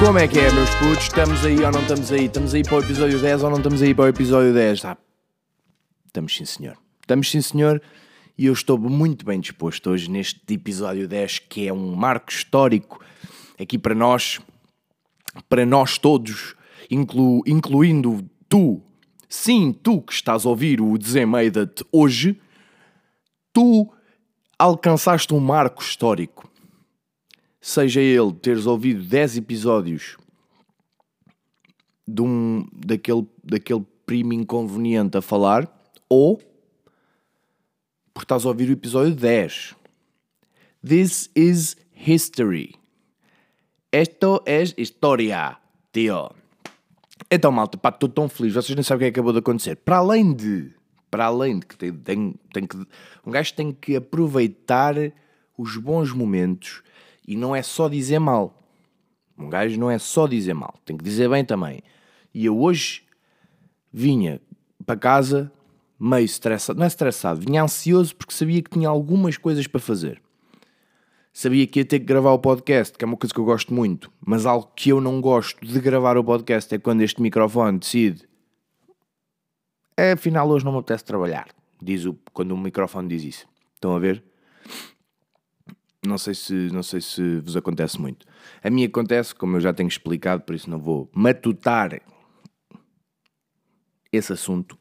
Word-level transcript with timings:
Como 0.00 0.18
é 0.18 0.26
que 0.26 0.38
é, 0.38 0.50
meus 0.50 0.70
putos? 0.76 1.04
Estamos 1.04 1.44
aí 1.44 1.62
ou 1.62 1.70
não 1.70 1.82
estamos 1.82 2.10
aí? 2.10 2.24
Estamos 2.24 2.54
aí 2.54 2.62
para 2.62 2.76
o 2.76 2.80
episódio 2.80 3.20
10 3.20 3.42
ou 3.42 3.50
não 3.50 3.58
estamos 3.58 3.82
aí 3.82 3.94
para 3.94 4.04
o 4.06 4.08
episódio 4.08 4.54
10? 4.54 4.86
Ah, 4.86 4.96
estamos 6.06 6.34
sim, 6.34 6.46
senhor. 6.46 6.78
Estamos 7.02 7.30
sim, 7.30 7.42
senhor. 7.42 7.82
E 8.36 8.46
eu 8.46 8.52
estou 8.54 8.78
muito 8.78 9.26
bem 9.26 9.38
disposto 9.38 9.90
hoje 9.90 10.10
neste 10.10 10.40
episódio 10.54 11.06
10, 11.06 11.40
que 11.40 11.68
é 11.68 11.72
um 11.72 11.94
marco 11.94 12.32
histórico 12.32 13.04
aqui 13.60 13.78
para 13.78 13.94
nós, 13.94 14.40
para 15.50 15.66
nós 15.66 15.98
todos, 15.98 16.56
inclu, 16.90 17.42
incluindo 17.46 18.24
tu. 18.48 18.80
Sim, 19.28 19.70
tu 19.70 20.00
que 20.00 20.14
estás 20.14 20.46
a 20.46 20.48
ouvir 20.48 20.80
o 20.80 20.96
Desemada-te 20.96 21.84
hoje, 21.92 22.40
tu 23.52 23.86
alcançaste 24.58 25.34
um 25.34 25.40
marco 25.40 25.82
histórico 25.82 26.49
seja 27.60 28.00
ele 28.00 28.32
teres 28.32 28.66
ouvido 28.66 29.02
10 29.02 29.36
episódios 29.36 30.16
de 32.06 32.22
um, 32.22 32.66
daquele, 32.72 33.26
daquele 33.44 33.84
primo 34.06 34.32
inconveniente 34.32 35.16
a 35.16 35.22
falar, 35.22 35.70
ou 36.08 36.40
porque 38.12 38.24
estás 38.24 38.44
a 38.44 38.48
ouvir 38.48 38.68
o 38.68 38.72
episódio 38.72 39.14
10. 39.14 39.76
This 40.86 41.30
is 41.36 41.76
history. 41.94 42.74
Esto 43.92 44.42
es 44.46 44.74
história, 44.76 45.58
tio. 45.92 46.30
Então, 47.30 47.52
malta, 47.52 47.76
pá, 47.76 47.90
estou 47.90 48.08
tão 48.08 48.28
feliz. 48.28 48.54
Vocês 48.54 48.74
não 48.74 48.82
sabem 48.82 49.06
o 49.06 49.08
é 49.08 49.10
que 49.10 49.18
acabou 49.20 49.32
de 49.32 49.38
acontecer. 49.38 49.76
Para 49.76 49.98
além 49.98 50.32
de, 50.32 50.72
para 51.10 51.26
além 51.26 51.58
de 51.58 51.66
que 51.66 51.76
tem, 51.76 51.92
tem, 51.92 52.34
tem 52.52 52.66
que, 52.66 52.76
um 53.24 53.30
gajo 53.30 53.54
tem 53.54 53.72
que 53.72 53.94
aproveitar 53.94 54.94
os 55.56 55.76
bons 55.76 56.12
momentos 56.12 56.82
e 57.30 57.36
não 57.36 57.54
é 57.54 57.62
só 57.62 57.88
dizer 57.88 58.18
mal. 58.18 58.52
Um 59.38 59.48
gajo 59.48 59.78
não 59.78 59.88
é 59.88 60.00
só 60.00 60.26
dizer 60.26 60.52
mal, 60.52 60.74
tem 60.84 60.96
que 60.96 61.04
dizer 61.04 61.30
bem 61.30 61.44
também. 61.44 61.80
E 62.34 62.44
eu 62.44 62.60
hoje 62.60 63.04
vinha 63.92 64.40
para 64.84 64.98
casa 64.98 65.52
meio 65.98 66.24
estressado, 66.24 66.76
não 66.76 66.84
é 66.84 66.88
estressado, 66.88 67.40
vinha 67.40 67.62
ansioso 67.62 68.16
porque 68.16 68.34
sabia 68.34 68.60
que 68.60 68.70
tinha 68.70 68.88
algumas 68.88 69.38
coisas 69.38 69.68
para 69.68 69.80
fazer. 69.80 70.20
Sabia 71.32 71.64
que 71.68 71.78
ia 71.78 71.84
ter 71.84 72.00
que 72.00 72.04
gravar 72.04 72.32
o 72.32 72.38
podcast, 72.40 72.98
que 72.98 73.04
é 73.04 73.06
uma 73.06 73.16
coisa 73.16 73.32
que 73.32 73.38
eu 73.38 73.44
gosto 73.44 73.72
muito, 73.72 74.10
mas 74.20 74.44
algo 74.44 74.68
que 74.74 74.90
eu 74.90 75.00
não 75.00 75.20
gosto 75.20 75.64
de 75.64 75.80
gravar 75.80 76.18
o 76.18 76.24
podcast 76.24 76.74
é 76.74 76.80
quando 76.80 77.02
este 77.02 77.22
microfone 77.22 77.78
decide. 77.78 78.28
É, 79.96 80.12
afinal, 80.12 80.48
hoje 80.48 80.64
não 80.64 80.72
me 80.72 80.78
apetece 80.78 81.04
trabalhar. 81.04 81.46
Diz 81.80 82.04
o, 82.06 82.18
quando 82.32 82.50
o 82.50 82.58
microfone 82.58 83.06
diz 83.06 83.22
isso. 83.22 83.46
Estão 83.76 83.94
a 83.94 84.00
ver? 84.00 84.20
Não 86.06 86.16
sei, 86.16 86.34
se, 86.34 86.54
não 86.72 86.82
sei 86.82 87.00
se 87.00 87.40
vos 87.40 87.56
acontece 87.56 88.00
muito. 88.00 88.26
A 88.62 88.70
mim 88.70 88.84
acontece, 88.84 89.34
como 89.34 89.56
eu 89.56 89.60
já 89.60 89.72
tenho 89.72 89.88
explicado, 89.88 90.42
por 90.42 90.54
isso 90.54 90.70
não 90.70 90.78
vou 90.78 91.10
matutar 91.14 92.00
esse 94.10 94.32
assunto. 94.32 94.78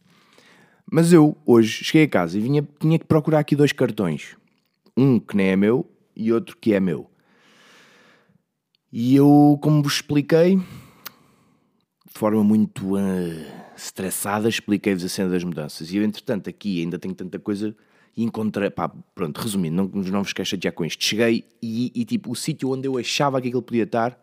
Mas 0.92 1.11
eu, 1.11 1.38
hoje, 1.45 1.84
cheguei 1.84 2.06
a 2.06 2.09
casa 2.09 2.38
e 2.38 2.42
vinha, 2.42 2.67
tinha 2.80 2.98
que 2.98 3.06
procurar 3.06 3.39
aqui 3.39 3.56
dois 3.56 3.72
cartões. 3.72 4.38
Um 4.98 5.20
que 5.20 5.36
nem 5.36 5.50
é 5.50 5.56
meu 5.56 5.86
e 6.16 6.31
outro 6.31 6.58
que 6.58 6.73
é 6.73 6.80
meu. 6.80 7.09
E 8.92 9.16
eu, 9.16 9.59
como 9.61 9.83
vos 9.83 9.95
expliquei, 9.95 10.56
de 10.56 12.14
forma 12.14 12.44
muito 12.44 12.95
uh, 12.95 13.45
estressada, 13.76 14.50
expliquei-vos 14.50 15.04
a 15.04 15.09
cena 15.09 15.30
das 15.30 15.44
mudanças. 15.44 15.92
E 15.92 15.98
eu, 15.98 16.04
entretanto, 16.04 16.50
aqui 16.50 16.81
ainda 16.81 16.98
tenho 16.98 17.14
tanta 17.14 17.38
coisa 17.38 17.76
e 18.15 18.23
encontrei, 18.23 18.69
pá, 18.69 18.89
pronto, 19.13 19.39
resumindo, 19.39 19.75
não, 19.75 20.02
não 20.03 20.23
vos 20.23 20.33
queixo 20.33 20.57
já 20.61 20.71
com 20.71 20.85
isto. 20.85 21.03
Cheguei 21.03 21.45
e, 21.61 21.91
e, 21.93 22.05
tipo, 22.05 22.31
o 22.31 22.35
sítio 22.35 22.71
onde 22.71 22.88
eu 22.88 22.97
achava 22.97 23.42
que 23.42 23.47
aquilo 23.47 23.61
podia 23.61 23.83
estar, 23.83 24.20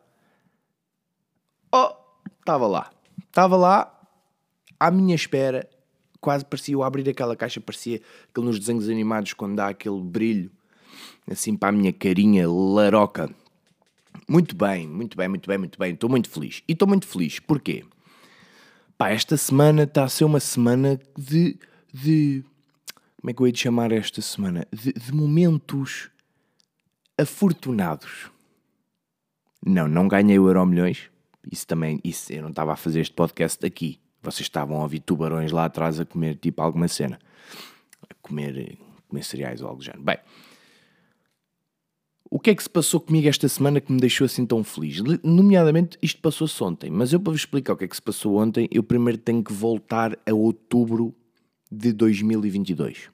oh, 1.73 1.93
estava 2.39 2.67
lá. 2.67 2.91
Estava 3.27 3.57
lá, 3.57 4.09
à 4.79 4.91
minha 4.91 5.15
espera, 5.15 5.69
quase 6.21 6.45
parecia 6.45 6.75
eu 6.75 6.83
abrir 6.83 7.09
aquela 7.09 7.37
caixa, 7.37 7.61
parecia 7.61 8.01
aquele 8.31 8.47
nos 8.47 8.59
desenhos 8.59 8.89
animados 8.89 9.33
quando 9.33 9.57
dá 9.57 9.69
aquele 9.69 10.01
brilho, 10.01 10.51
assim 11.31 11.57
para 11.57 11.71
a 11.71 11.73
minha 11.73 11.93
carinha 11.93 12.49
laroca. 12.49 13.31
Muito 14.29 14.57
bem, 14.57 14.87
muito 14.89 15.17
bem, 15.17 15.29
muito 15.29 15.49
bem, 15.49 15.59
muito 15.59 15.79
bem. 15.79 15.93
Estou 15.93 16.11
muito 16.11 16.29
feliz. 16.29 16.63
E 16.67 16.73
estou 16.73 16.89
muito 16.89 17.07
feliz. 17.07 17.39
Porquê? 17.39 17.85
Pá, 18.99 19.11
esta 19.11 19.37
semana 19.37 19.85
está 19.85 20.05
a 20.05 20.09
ser 20.09 20.25
uma 20.25 20.41
semana 20.41 20.99
de, 21.17 21.59
de 21.93 22.43
como 23.21 23.31
é 23.31 23.35
que 23.35 23.41
eu 23.41 23.47
hei 23.47 23.53
de 23.53 23.59
chamar 23.59 23.93
esta 23.93 24.21
semana? 24.21 24.67
De, 24.73 24.93
de 24.93 25.13
momentos 25.13 26.11
afortunados. 27.19 28.31
Não, 29.65 29.89
não 29.89 30.07
ganhei 30.07 30.39
o 30.39 30.47
Euro 30.49 30.67
Milhões. 30.67 31.11
Isso 31.51 31.67
também, 31.67 32.01
isso, 32.05 32.33
eu 32.33 32.43
não 32.43 32.51
estava 32.51 32.73
a 32.73 32.77
fazer 32.77 33.01
este 33.01 33.15
podcast 33.15 33.65
aqui. 33.65 33.99
Vocês 34.23 34.43
estavam 34.43 34.79
a 34.79 34.83
ouvir 34.83 35.01
tubarões 35.01 35.53
lá 35.53 35.65
atrás 35.65 35.99
a 36.01 36.05
comer 36.05 36.37
tipo 36.37 36.61
alguma 36.61 36.89
cena. 36.89 37.19
A 38.09 38.15
comer, 38.21 38.79
comer 39.09 39.23
cereais 39.23 39.63
ou 39.63 39.69
algo 39.69 39.79
do 39.79 39.85
género. 39.85 40.03
Bem, 40.03 40.19
o 42.29 42.41
que 42.41 42.51
é 42.51 42.55
que 42.55 42.63
se 42.63 42.71
passou 42.71 43.01
comigo 43.01 43.29
esta 43.29 43.49
semana 43.49 43.81
que 43.81 43.93
me 43.93 44.01
deixou 44.01 44.25
assim 44.25 44.45
tão 44.45 44.65
feliz? 44.65 45.01
Nomeadamente, 45.23 45.97
isto 46.03 46.21
passou-se 46.21 46.63
ontem. 46.63 46.91
Mas 46.91 47.13
eu 47.13 47.21
para 47.21 47.33
vos 47.33 47.41
explicar 47.41 47.73
o 47.73 47.77
que 47.77 47.85
é 47.85 47.89
que 47.89 47.97
se 47.97 48.03
passou 48.03 48.37
ontem, 48.37 48.69
eu 48.71 48.83
primeiro 48.83 49.19
tenho 49.19 49.43
que 49.43 49.53
voltar 49.53 50.19
a 50.27 50.35
outubro 50.35 51.15
de 51.71 51.93
2022. 51.93 53.11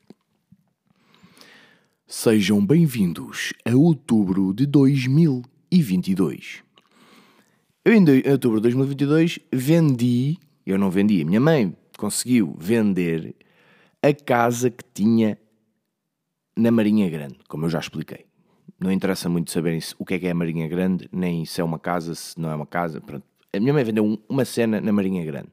Sejam 2.07 2.65
bem-vindos 2.65 3.53
a 3.65 3.75
outubro 3.75 4.53
de 4.53 4.67
2022. 4.67 6.63
Eu 7.85 7.95
em 7.95 8.05
outubro 8.31 8.59
de 8.59 8.63
2022 8.63 9.39
vendi, 9.53 10.39
eu 10.67 10.79
não 10.79 10.91
vendi, 10.91 11.23
a 11.23 11.25
minha 11.25 11.41
mãe 11.41 11.75
conseguiu 11.97 12.55
vender 12.59 13.35
a 14.03 14.13
casa 14.13 14.71
que 14.71 14.85
tinha 14.93 15.39
na 16.57 16.71
Marinha 16.71 17.09
Grande, 17.09 17.39
como 17.49 17.65
eu 17.65 17.71
já 17.71 17.79
expliquei. 17.81 18.27
Não 18.79 18.93
interessa 18.93 19.29
muito 19.29 19.51
saberem 19.51 19.81
o 19.99 20.05
que 20.05 20.15
é 20.15 20.19
que 20.19 20.27
é 20.27 20.31
a 20.31 20.35
Marinha 20.35 20.69
Grande, 20.69 21.09
nem 21.11 21.45
se 21.47 21.61
é 21.61 21.65
uma 21.65 21.79
casa, 21.79 22.15
se 22.15 22.39
não 22.39 22.51
é 22.51 22.55
uma 22.55 22.67
casa. 22.67 23.01
Pronto. 23.01 23.25
A 23.53 23.61
minha 23.61 23.73
mãe 23.73 23.85
vendeu 23.85 24.21
uma 24.29 24.45
cena 24.45 24.81
na 24.81 24.93
Marinha 24.93 25.25
Grande. 25.25 25.49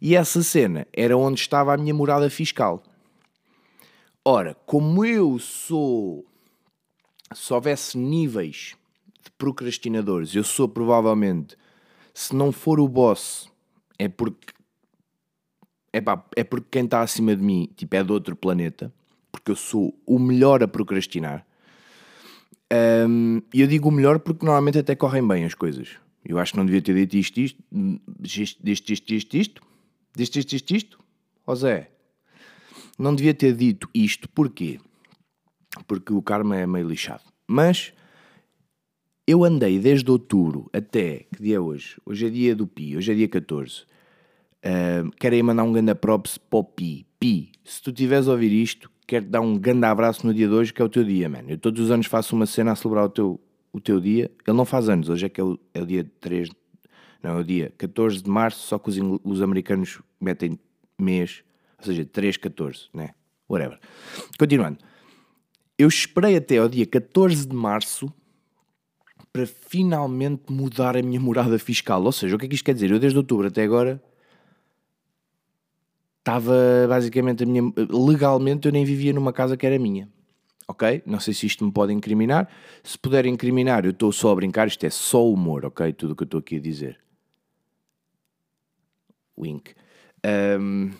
E 0.00 0.14
essa 0.14 0.42
cena 0.42 0.86
era 0.92 1.16
onde 1.16 1.40
estava 1.40 1.72
a 1.72 1.76
minha 1.76 1.94
morada 1.94 2.28
fiscal. 2.30 2.82
Ora, 4.24 4.54
como 4.66 5.04
eu 5.04 5.38
sou. 5.38 6.24
Se 7.34 7.52
houvesse 7.52 7.98
níveis 7.98 8.76
de 9.22 9.30
procrastinadores, 9.36 10.34
eu 10.34 10.44
sou 10.44 10.68
provavelmente. 10.68 11.56
Se 12.12 12.34
não 12.34 12.52
for 12.52 12.78
o 12.78 12.88
boss, 12.88 13.50
é 13.98 14.08
porque. 14.08 14.52
É, 15.92 15.98
é 16.36 16.44
porque 16.44 16.66
quem 16.70 16.84
está 16.84 17.02
acima 17.02 17.36
de 17.36 17.42
mim 17.42 17.68
tipo, 17.76 17.94
é 17.94 18.02
de 18.02 18.12
outro 18.12 18.34
planeta. 18.34 18.92
Porque 19.30 19.50
eu 19.50 19.56
sou 19.56 19.98
o 20.06 20.18
melhor 20.18 20.62
a 20.62 20.68
procrastinar. 20.68 21.46
E 23.52 23.60
eu 23.60 23.66
digo 23.66 23.88
o 23.88 23.92
melhor 23.92 24.18
porque 24.18 24.44
normalmente 24.44 24.78
até 24.78 24.94
correm 24.94 25.26
bem 25.26 25.44
as 25.44 25.54
coisas. 25.54 25.96
Eu 26.24 26.38
acho 26.38 26.52
que 26.52 26.58
não 26.58 26.64
devia 26.64 26.80
ter 26.80 26.94
dito 26.94 27.16
isto, 27.16 27.38
isto, 27.38 27.62
isto, 28.22 28.60
isto, 28.64 28.92
isto, 28.92 29.14
isto, 29.14 29.36
isto. 29.36 29.62
Isto, 30.18 30.38
isto, 30.38 30.52
isto, 30.54 30.76
isto. 30.76 30.98
Ó 31.46 31.54
Zé, 31.54 31.90
não 32.98 33.14
devia 33.14 33.34
ter 33.34 33.54
dito 33.54 33.88
isto, 33.92 34.28
porquê? 34.28 34.80
Porque 35.86 36.12
o 36.12 36.22
karma 36.22 36.56
é 36.56 36.66
meio 36.66 36.88
lixado. 36.88 37.22
Mas 37.46 37.92
eu 39.26 39.44
andei 39.44 39.78
desde 39.78 40.10
outubro 40.10 40.70
até. 40.72 41.26
Que 41.34 41.42
dia 41.42 41.56
é 41.56 41.60
hoje? 41.60 41.96
Hoje 42.06 42.26
é 42.26 42.30
dia 42.30 42.54
do 42.54 42.66
Pi, 42.66 42.96
hoje 42.96 43.12
é 43.12 43.14
dia 43.14 43.28
14. 43.28 43.82
Uh, 44.64 45.10
quero 45.18 45.34
aí 45.34 45.42
mandar 45.42 45.64
um 45.64 45.72
grande 45.72 45.94
props 45.94 46.38
para 46.38 46.58
o 46.58 46.64
Pi. 46.64 47.06
Pi, 47.18 47.52
se 47.64 47.82
tu 47.82 47.90
estiveres 47.90 48.28
a 48.28 48.32
ouvir 48.32 48.52
isto, 48.52 48.90
quero 49.06 49.24
te 49.24 49.30
dar 49.30 49.40
um 49.40 49.58
grande 49.58 49.84
abraço 49.86 50.26
no 50.26 50.32
dia 50.32 50.46
de 50.46 50.54
hoje, 50.54 50.72
que 50.72 50.80
é 50.80 50.84
o 50.84 50.88
teu 50.88 51.04
dia, 51.04 51.28
mano. 51.28 51.50
Eu 51.50 51.58
todos 51.58 51.80
os 51.80 51.90
anos 51.90 52.06
faço 52.06 52.36
uma 52.36 52.46
cena 52.46 52.72
a 52.72 52.76
celebrar 52.76 53.04
o 53.06 53.08
teu, 53.08 53.40
o 53.72 53.80
teu 53.80 54.00
dia. 54.00 54.30
Ele 54.46 54.56
não 54.56 54.64
faz 54.64 54.88
anos, 54.88 55.08
hoje 55.08 55.26
é 55.26 55.28
que 55.28 55.40
é 55.40 55.44
o, 55.44 55.58
é 55.74 55.82
o 55.82 55.86
dia 55.86 56.08
3. 56.20 56.50
Não, 57.24 57.38
é 57.38 57.40
o 57.40 57.44
dia 57.44 57.72
14 57.78 58.22
de 58.22 58.30
março, 58.30 58.66
só 58.66 58.78
que 58.78 58.90
os, 58.90 58.96
os 59.24 59.42
americanos 59.42 60.00
metem 60.20 60.58
mês 60.98 61.42
ou 61.78 61.84
seja, 61.92 62.04
3, 62.04 62.36
14, 62.38 62.88
né? 62.94 63.10
Whatever. 63.48 63.78
Continuando. 64.38 64.78
Eu 65.76 65.88
esperei 65.88 66.36
até 66.36 66.56
ao 66.56 66.68
dia 66.68 66.86
14 66.86 67.46
de 67.46 67.54
março 67.54 68.12
para 69.32 69.46
finalmente 69.46 70.50
mudar 70.50 70.96
a 70.96 71.02
minha 71.02 71.20
morada 71.20 71.58
fiscal. 71.58 72.02
Ou 72.02 72.12
seja, 72.12 72.36
o 72.36 72.38
que 72.38 72.46
é 72.46 72.48
que 72.48 72.54
isto 72.54 72.64
quer 72.64 72.74
dizer? 72.74 72.90
Eu 72.90 72.98
desde 72.98 73.18
outubro 73.18 73.48
até 73.48 73.62
agora 73.62 74.02
estava 76.20 76.54
basicamente 76.88 77.42
a 77.42 77.46
minha. 77.46 77.62
Legalmente 77.90 78.66
eu 78.66 78.72
nem 78.72 78.84
vivia 78.84 79.12
numa 79.12 79.32
casa 79.32 79.56
que 79.56 79.66
era 79.66 79.78
minha. 79.78 80.08
Ok? 80.66 81.02
Não 81.04 81.20
sei 81.20 81.34
se 81.34 81.44
isto 81.44 81.64
me 81.64 81.72
pode 81.72 81.92
incriminar. 81.92 82.48
Se 82.82 82.98
puder 82.98 83.26
incriminar, 83.26 83.84
eu 83.84 83.90
estou 83.90 84.10
só 84.10 84.30
a 84.30 84.34
brincar. 84.34 84.68
Isto 84.68 84.86
é 84.86 84.90
só 84.90 85.28
humor, 85.28 85.66
ok? 85.66 85.92
Tudo 85.92 86.12
o 86.12 86.16
que 86.16 86.22
eu 86.22 86.26
estou 86.26 86.40
aqui 86.40 86.56
a 86.56 86.60
dizer. 86.60 87.03
Wink. 89.38 89.74
Um, 90.60 90.90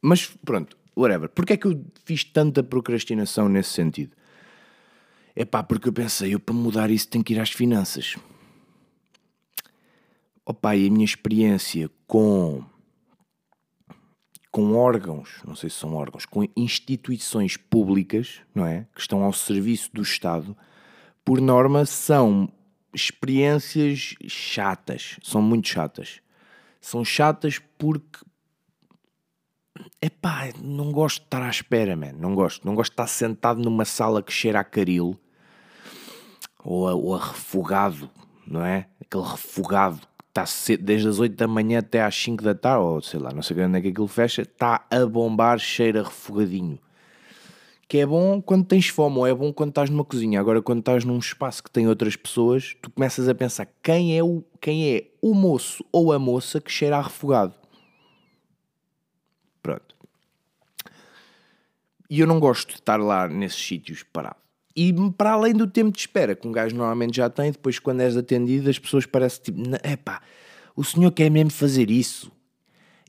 mas 0.00 0.26
pronto, 0.44 0.76
whatever. 0.96 1.28
Porquê 1.28 1.54
é 1.54 1.56
que 1.56 1.66
eu 1.66 1.84
fiz 2.04 2.24
tanta 2.24 2.62
procrastinação 2.62 3.48
nesse 3.48 3.70
sentido? 3.70 4.16
É 5.34 5.44
pá, 5.44 5.62
porque 5.62 5.88
eu 5.88 5.92
pensei, 5.92 6.34
eu 6.34 6.40
para 6.40 6.54
mudar 6.54 6.90
isso 6.90 7.08
tenho 7.08 7.24
que 7.24 7.32
ir 7.32 7.40
às 7.40 7.50
finanças. 7.50 8.16
Opa, 10.44 10.74
e 10.74 10.86
a 10.86 10.90
minha 10.90 11.04
experiência 11.04 11.90
com 12.06 12.64
com 14.50 14.74
órgãos, 14.74 15.40
não 15.46 15.54
sei 15.54 15.68
se 15.68 15.76
são 15.76 15.94
órgãos, 15.94 16.24
com 16.24 16.44
instituições 16.56 17.56
públicas, 17.56 18.40
não 18.54 18.66
é? 18.66 18.86
Que 18.94 19.00
estão 19.00 19.22
ao 19.22 19.32
serviço 19.32 19.90
do 19.92 20.02
Estado, 20.02 20.56
por 21.24 21.40
norma 21.40 21.84
são 21.84 22.50
experiências 22.92 24.14
chatas, 24.26 25.16
são 25.22 25.42
muito 25.42 25.68
chatas. 25.68 26.20
São 26.88 27.04
chatas 27.04 27.60
porque 27.76 28.20
Epá, 30.00 30.48
não 30.62 30.90
gosto 30.90 31.20
de 31.20 31.26
estar 31.26 31.42
à 31.42 31.50
espera, 31.50 31.94
man. 31.94 32.12
Não 32.12 32.34
gosto. 32.34 32.66
Não 32.66 32.74
gosto 32.74 32.90
de 32.90 32.94
estar 32.94 33.06
sentado 33.06 33.60
numa 33.60 33.84
sala 33.84 34.22
que 34.22 34.32
cheira 34.32 34.58
a 34.58 34.64
caril 34.64 35.14
ou 36.64 36.88
a, 36.88 36.94
ou 36.94 37.14
a 37.14 37.18
refogado, 37.18 38.10
não 38.46 38.64
é? 38.64 38.88
Aquele 39.00 39.22
refogado 39.22 39.98
que 39.98 40.40
está 40.40 40.44
desde 40.80 41.08
as 41.08 41.18
8 41.18 41.36
da 41.36 41.46
manhã 41.46 41.80
até 41.80 42.02
às 42.02 42.14
5 42.16 42.42
da 42.42 42.54
tarde, 42.54 42.82
ou 42.82 43.02
sei 43.02 43.20
lá, 43.20 43.32
não 43.32 43.42
sei 43.42 43.54
quando 43.54 43.76
é 43.76 43.82
que 43.82 43.88
aquilo 43.88 44.08
fecha, 44.08 44.42
está 44.42 44.86
a 44.90 45.04
bombar, 45.04 45.58
cheira 45.58 46.02
refogadinho. 46.02 46.78
Que 47.88 47.98
é 47.98 48.06
bom 48.06 48.40
quando 48.40 48.66
tens 48.66 48.88
fome, 48.88 49.16
ou 49.16 49.26
é 49.26 49.34
bom 49.34 49.52
quando 49.52 49.70
estás 49.70 49.88
numa 49.88 50.04
cozinha. 50.04 50.38
Agora, 50.38 50.60
quando 50.60 50.80
estás 50.80 51.04
num 51.04 51.18
espaço 51.18 51.62
que 51.62 51.70
tem 51.70 51.88
outras 51.88 52.14
pessoas, 52.14 52.76
tu 52.82 52.90
começas 52.90 53.28
a 53.28 53.34
pensar 53.34 53.66
quem 53.82 54.16
é 54.16 54.22
o, 54.22 54.44
quem 54.60 54.94
é 54.94 55.06
o 55.22 55.34
moço 55.34 55.82
ou 55.90 56.12
a 56.12 56.18
moça 56.18 56.60
que 56.60 56.70
cheira 56.70 56.98
a 56.98 57.02
refogado. 57.02 57.54
Pronto. 59.62 59.96
E 62.10 62.20
eu 62.20 62.26
não 62.26 62.38
gosto 62.38 62.68
de 62.68 62.74
estar 62.74 62.98
lá 63.00 63.26
nesses 63.26 63.66
sítios 63.66 64.02
parado. 64.02 64.36
E 64.76 64.94
para 65.16 65.32
além 65.32 65.54
do 65.54 65.66
tempo 65.66 65.90
de 65.90 65.98
espera 65.98 66.36
que 66.36 66.46
um 66.46 66.52
gajo 66.52 66.76
normalmente 66.76 67.16
já 67.16 67.28
tem, 67.28 67.50
depois 67.50 67.78
quando 67.78 68.00
és 68.00 68.16
atendido 68.16 68.70
as 68.70 68.78
pessoas 68.78 69.04
parecem 69.06 69.42
tipo, 69.42 69.60
epá, 69.82 70.22
o 70.76 70.84
senhor 70.84 71.10
quer 71.10 71.30
mesmo 71.30 71.50
fazer 71.50 71.90
isso? 71.90 72.30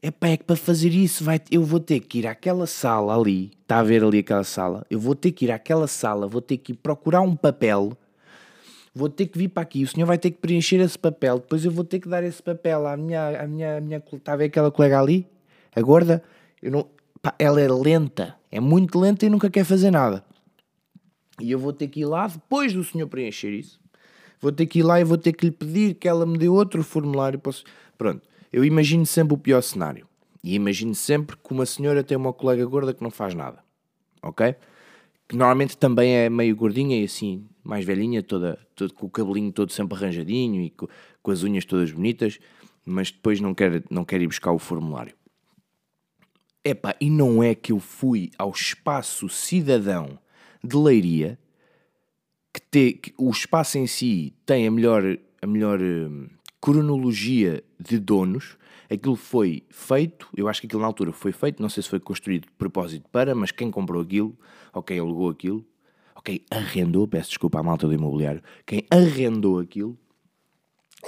Epá, 0.02 0.30
é 0.30 0.38
que 0.38 0.46
para 0.46 0.56
fazer 0.56 0.94
isso 0.94 1.26
vai, 1.26 1.42
eu 1.52 1.62
vou 1.64 1.80
ter 1.80 2.00
que 2.00 2.20
ir 2.20 2.28
àquela 2.28 2.66
sala 2.66 3.18
ali, 3.18 3.52
está 3.62 3.80
a 3.80 3.84
ver 3.84 4.02
ali 4.02 4.20
aquela 4.20 4.46
sala, 4.46 4.86
eu 4.90 4.98
vou 4.98 5.14
ter 5.14 5.34
que 5.34 5.44
ir 5.44 5.52
àquela 5.52 5.88
sala, 5.88 6.26
vou 6.26 6.42
ter 6.42 6.58
que 6.58 6.74
procurar 6.74 7.20
um 7.20 7.36
papel, 7.36 7.98
vou 8.96 9.10
ter 9.10 9.28
que 9.28 9.38
vir 9.38 9.50
para 9.50 9.64
aqui, 9.64 9.84
o 9.84 9.88
senhor 9.88 10.06
vai 10.06 10.18
ter 10.18 10.32
que 10.32 10.38
preencher 10.38 10.78
esse 10.78 10.98
papel, 10.98 11.40
depois 11.40 11.66
eu 11.66 11.72
vou 11.72 11.84
ter 11.84 12.00
que 12.00 12.08
dar 12.08 12.24
esse 12.24 12.42
papel 12.42 12.88
à 12.88 12.96
minha, 12.96 13.44
à 13.44 13.46
minha, 13.46 13.78
à 13.78 13.82
minha 13.82 14.02
está 14.14 14.34
a 14.34 14.36
ver 14.38 14.46
aquela 14.46 14.72
colega 14.72 15.02
ali, 15.02 15.28
a 15.76 15.82
gorda, 15.82 16.24
eu 16.62 16.72
não, 16.72 16.88
pá, 17.22 17.36
ela 17.38 17.60
é 17.60 17.68
lenta, 17.68 18.38
é 18.50 18.62
muito 18.62 18.98
lenta 18.98 19.26
e 19.26 19.30
nunca 19.30 19.50
quer 19.50 19.66
fazer 19.66 19.92
nada. 19.92 20.24
E 21.42 21.52
eu 21.52 21.60
vou 21.60 21.74
ter 21.74 21.88
que 21.88 22.02
ir 22.02 22.06
lá, 22.06 22.28
depois 22.28 22.74
do 22.74 22.84
senhor 22.86 23.08
preencher 23.08 23.52
isso, 23.52 23.80
vou 24.40 24.52
ter 24.52 24.66
que 24.66 24.80
ir 24.80 24.84
lá 24.84 25.00
e 25.00 25.04
vou 25.04 25.18
ter 25.18 25.34
que 25.34 25.46
lhe 25.46 25.52
pedir 25.52 25.96
que 25.96 26.08
ela 26.08 26.26
me 26.26 26.38
dê 26.38 26.48
outro 26.48 26.84
formulário. 26.84 27.40
Posso... 27.40 27.64
Pronto, 27.98 28.28
eu 28.52 28.64
imagino 28.64 29.06
sempre 29.06 29.34
o 29.34 29.38
pior 29.38 29.62
cenário. 29.62 30.08
E 30.44 30.56
imagino 30.56 30.96
sempre 30.96 31.36
que 31.36 31.52
uma 31.52 31.66
senhora 31.66 32.04
tem 32.04 32.18
uma 32.18 32.34
colega 32.34 32.66
gorda 32.66 32.94
que 32.94 33.04
não 33.04 33.12
faz 33.12 33.34
nada. 33.34 33.64
Ok? 34.22 34.56
Que 35.28 35.36
normalmente 35.36 35.78
também 35.78 36.16
é 36.16 36.30
meio 36.30 36.56
gordinha 36.56 37.00
e 37.00 37.04
assim, 37.04 37.46
mais 37.64 37.86
velhinha, 37.86 38.24
toda, 38.24 38.58
toda 38.76 38.94
com 38.94 39.06
o 39.06 39.10
cabelinho 39.10 39.52
todo 39.52 39.72
sempre 39.72 39.98
arranjadinho 39.98 40.62
e 40.62 40.70
com, 40.70 40.88
com 41.22 41.32
as 41.32 41.44
unhas 41.44 41.66
todas 41.66 41.92
bonitas, 41.92 42.40
mas 42.86 43.12
depois 43.12 43.40
não 43.40 43.54
quer, 43.54 43.84
não 43.90 44.04
quer 44.04 44.22
ir 44.22 44.28
buscar 44.28 44.52
o 44.52 44.60
formulário. 44.60 45.14
Epá, 46.64 46.96
e 47.00 47.10
não 47.10 47.44
é 47.44 47.54
que 47.54 47.72
eu 47.72 47.80
fui 47.80 48.32
ao 48.38 48.52
espaço 48.52 49.30
cidadão 49.30 50.20
de 50.64 50.76
Leiria, 50.76 51.40
que, 52.54 52.62
te, 52.62 52.94
que 52.94 53.14
o 53.18 53.30
espaço 53.30 53.78
em 53.78 53.88
si 53.88 54.34
tem 54.46 54.68
a 54.68 54.72
melhor, 54.72 55.04
a 55.42 55.48
melhor 55.48 55.82
hum, 55.82 56.28
cronologia 56.62 57.64
de 57.80 58.00
donos. 58.00 58.58
Aquilo 58.90 59.16
foi 59.16 59.64
feito, 59.70 60.28
eu 60.36 60.48
acho 60.48 60.62
que 60.62 60.68
aquilo 60.68 60.82
na 60.82 60.88
altura 60.88 61.12
foi 61.12 61.32
feito, 61.32 61.62
não 61.62 61.70
sei 61.70 61.84
se 61.84 61.90
foi 61.90 62.00
construído 62.00 62.46
de 62.46 62.52
propósito 62.54 63.08
para, 63.12 63.36
mas 63.36 63.52
quem 63.52 63.70
comprou 63.70 64.02
aquilo, 64.02 64.38
ou 64.74 64.82
quem 64.82 64.98
alugou 65.00 65.30
aquilo, 65.30 65.64
ou 66.16 66.22
quem 66.22 66.42
arrendou, 66.50 67.08
peço 67.08 67.30
desculpa 67.30 67.60
à 67.60 67.64
malta 67.64 67.88
do 67.88 67.94
imobiliário, 67.94 68.42
quem 68.66 68.84
arrendou 68.90 69.60
aquilo 69.60 69.98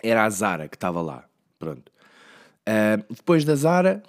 era 0.04 0.24
a 0.24 0.30
Zara 0.30 0.68
que 0.68 0.76
estava 0.76 1.02
lá. 1.02 1.26
Pronto. 1.58 1.92
Uh, 2.62 3.14
depois 3.14 3.44
da 3.44 3.56
Zara, 3.56 4.04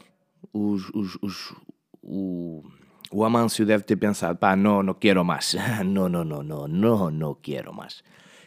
os, 0.53 0.89
os, 0.91 1.19
os, 1.23 1.55
o, 2.03 2.63
o 3.11 3.25
Amâncio 3.25 3.65
deve 3.65 3.85
ter 3.85 3.97
pensado, 3.97 4.39
pá, 4.39 4.55
não, 4.55 4.83
não 4.83 4.95
quero 4.95 5.25
mais. 5.25 5.55
não, 5.85 6.09
não, 6.09 6.25
não, 6.25 6.43
não, 6.43 6.69
não, 6.69 7.11
não 7.11 7.35
quero 7.35 7.75
mais. 7.75 8.03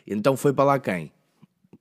Então 0.05 0.37
foi 0.37 0.53
para 0.53 0.65
lá 0.65 0.79
quem? 0.79 1.11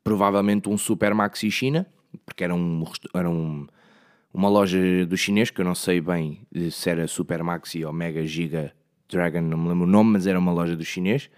Provavelmente 0.02 0.68
um 0.68 0.76
Super 0.76 1.14
Maxi 1.14 1.50
China, 1.50 1.86
porque 2.24 2.44
era, 2.44 2.54
um, 2.54 2.84
era 3.14 3.28
um, 3.28 3.66
uma 4.32 4.48
loja 4.48 5.06
do 5.06 5.16
chinês, 5.16 5.50
que 5.50 5.60
eu 5.60 5.64
não 5.64 5.74
sei 5.74 6.00
bem 6.00 6.46
se 6.70 6.90
era 6.90 7.06
Super 7.06 7.42
Maxi 7.42 7.84
ou 7.84 7.92
Mega 7.92 8.26
Giga 8.26 8.72
Dragon, 9.08 9.40
não 9.40 9.58
me 9.58 9.68
lembro 9.68 9.84
o 9.84 9.90
nome, 9.90 10.12
mas 10.12 10.26
era 10.26 10.38
uma 10.38 10.52
loja 10.52 10.76
do 10.76 10.84
chinês. 10.84 11.30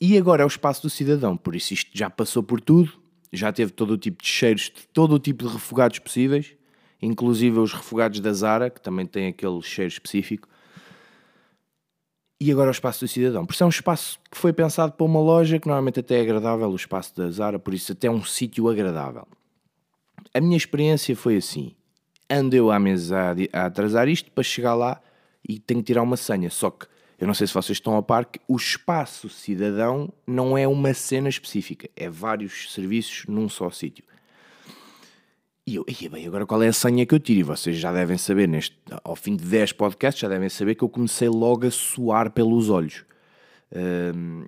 E 0.00 0.18
agora 0.18 0.42
é 0.42 0.44
o 0.44 0.48
espaço 0.48 0.82
do 0.82 0.90
cidadão, 0.90 1.36
por 1.36 1.54
isso 1.54 1.72
isto 1.72 1.90
já 1.94 2.10
passou 2.10 2.42
por 2.42 2.60
tudo, 2.60 2.92
já 3.32 3.52
teve 3.52 3.72
todo 3.72 3.92
o 3.92 3.98
tipo 3.98 4.22
de 4.22 4.28
cheiros, 4.28 4.70
todo 4.92 5.14
o 5.14 5.18
tipo 5.18 5.46
de 5.46 5.52
refogados 5.52 5.98
possíveis 5.98 6.56
inclusive 7.00 7.58
os 7.58 7.72
refogados 7.72 8.20
da 8.20 8.32
Zara, 8.32 8.70
que 8.70 8.80
também 8.80 9.06
têm 9.06 9.28
aquele 9.28 9.60
cheiro 9.62 9.88
específico. 9.88 10.48
E 12.38 12.52
agora 12.52 12.68
o 12.68 12.72
espaço 12.72 13.04
do 13.04 13.08
cidadão. 13.08 13.46
Por 13.46 13.54
isso 13.54 13.62
é 13.62 13.66
um 13.66 13.70
espaço 13.70 14.18
que 14.30 14.36
foi 14.36 14.52
pensado 14.52 14.92
para 14.92 15.06
uma 15.06 15.20
loja 15.20 15.58
que 15.58 15.66
normalmente 15.66 16.00
até 16.00 16.18
é 16.18 16.20
agradável, 16.20 16.68
o 16.68 16.76
espaço 16.76 17.16
da 17.16 17.30
Zara, 17.30 17.58
por 17.58 17.72
isso 17.72 17.92
até 17.92 18.08
é 18.08 18.10
um 18.10 18.22
sítio 18.22 18.68
agradável. 18.68 19.26
A 20.34 20.40
minha 20.40 20.56
experiência 20.56 21.16
foi 21.16 21.36
assim. 21.36 21.74
Ando 22.28 22.54
eu 22.54 22.70
à 22.70 22.78
mesa 22.78 23.34
a, 23.52 23.60
a 23.62 23.66
atrasar 23.66 24.08
isto 24.08 24.30
para 24.30 24.44
chegar 24.44 24.74
lá 24.74 25.00
e 25.48 25.58
tenho 25.58 25.80
que 25.80 25.86
tirar 25.86 26.02
uma 26.02 26.16
senha. 26.16 26.50
Só 26.50 26.70
que 26.70 26.86
eu 27.18 27.26
não 27.26 27.32
sei 27.32 27.46
se 27.46 27.54
vocês 27.54 27.76
estão 27.76 27.96
a 27.96 28.02
par 28.02 28.26
que 28.26 28.38
o 28.46 28.56
espaço 28.56 29.30
cidadão 29.30 30.12
não 30.26 30.58
é 30.58 30.68
uma 30.68 30.92
cena 30.92 31.30
específica, 31.30 31.88
é 31.96 32.10
vários 32.10 32.72
serviços 32.74 33.24
num 33.26 33.48
só 33.48 33.70
sítio. 33.70 34.04
E 35.68 35.74
eu, 35.74 35.84
bem, 36.12 36.24
agora 36.24 36.46
qual 36.46 36.62
é 36.62 36.68
a 36.68 36.72
senha 36.72 37.04
que 37.04 37.12
eu 37.12 37.18
tiro? 37.18 37.40
E 37.40 37.42
vocês 37.42 37.76
já 37.76 37.92
devem 37.92 38.16
saber, 38.16 38.46
neste, 38.46 38.78
ao 39.02 39.16
fim 39.16 39.34
de 39.34 39.44
10 39.44 39.72
podcasts, 39.72 40.20
já 40.20 40.28
devem 40.28 40.48
saber 40.48 40.76
que 40.76 40.84
eu 40.84 40.88
comecei 40.88 41.28
logo 41.28 41.66
a 41.66 41.70
suar 41.72 42.30
pelos 42.30 42.70
olhos. 42.70 43.04
Um, 43.74 44.44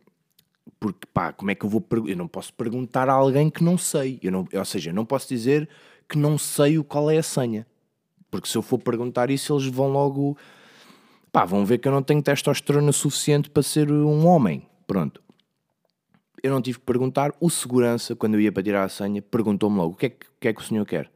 porque, 0.78 1.08
pá, 1.12 1.32
como 1.32 1.50
é 1.50 1.56
que 1.56 1.64
eu 1.64 1.68
vou... 1.68 1.84
Eu 2.06 2.16
não 2.16 2.28
posso 2.28 2.54
perguntar 2.54 3.08
a 3.08 3.14
alguém 3.14 3.50
que 3.50 3.64
não 3.64 3.76
sei. 3.76 4.20
Eu 4.22 4.30
não, 4.30 4.46
ou 4.52 4.64
seja, 4.64 4.90
eu 4.90 4.94
não 4.94 5.04
posso 5.04 5.28
dizer 5.28 5.68
que 6.08 6.16
não 6.16 6.38
sei 6.38 6.78
o 6.78 6.84
qual 6.84 7.10
é 7.10 7.18
a 7.18 7.22
senha. 7.22 7.66
Porque 8.30 8.48
se 8.48 8.56
eu 8.56 8.62
for 8.62 8.78
perguntar 8.78 9.28
isso, 9.28 9.52
eles 9.52 9.66
vão 9.66 9.88
logo... 9.88 10.38
Pá, 11.32 11.44
vão 11.44 11.66
ver 11.66 11.78
que 11.78 11.88
eu 11.88 11.92
não 11.92 12.02
tenho 12.02 12.22
testosterona 12.22 12.92
suficiente 12.92 13.50
para 13.50 13.64
ser 13.64 13.90
um 13.90 14.24
homem. 14.24 14.64
Pronto 14.86 15.20
eu 16.42 16.50
não 16.50 16.62
tive 16.62 16.78
que 16.78 16.84
perguntar. 16.84 17.32
O 17.40 17.50
segurança, 17.50 18.14
quando 18.14 18.34
eu 18.34 18.40
ia 18.40 18.52
para 18.52 18.62
tirar 18.62 18.84
a 18.84 18.88
senha, 18.88 19.22
perguntou-me 19.22 19.76
logo: 19.76 19.94
o 19.94 19.96
que, 19.96 20.06
é 20.06 20.08
que, 20.10 20.26
o 20.26 20.40
que 20.40 20.48
é 20.48 20.52
que 20.52 20.60
o 20.60 20.64
senhor 20.64 20.84
quer? 20.86 21.10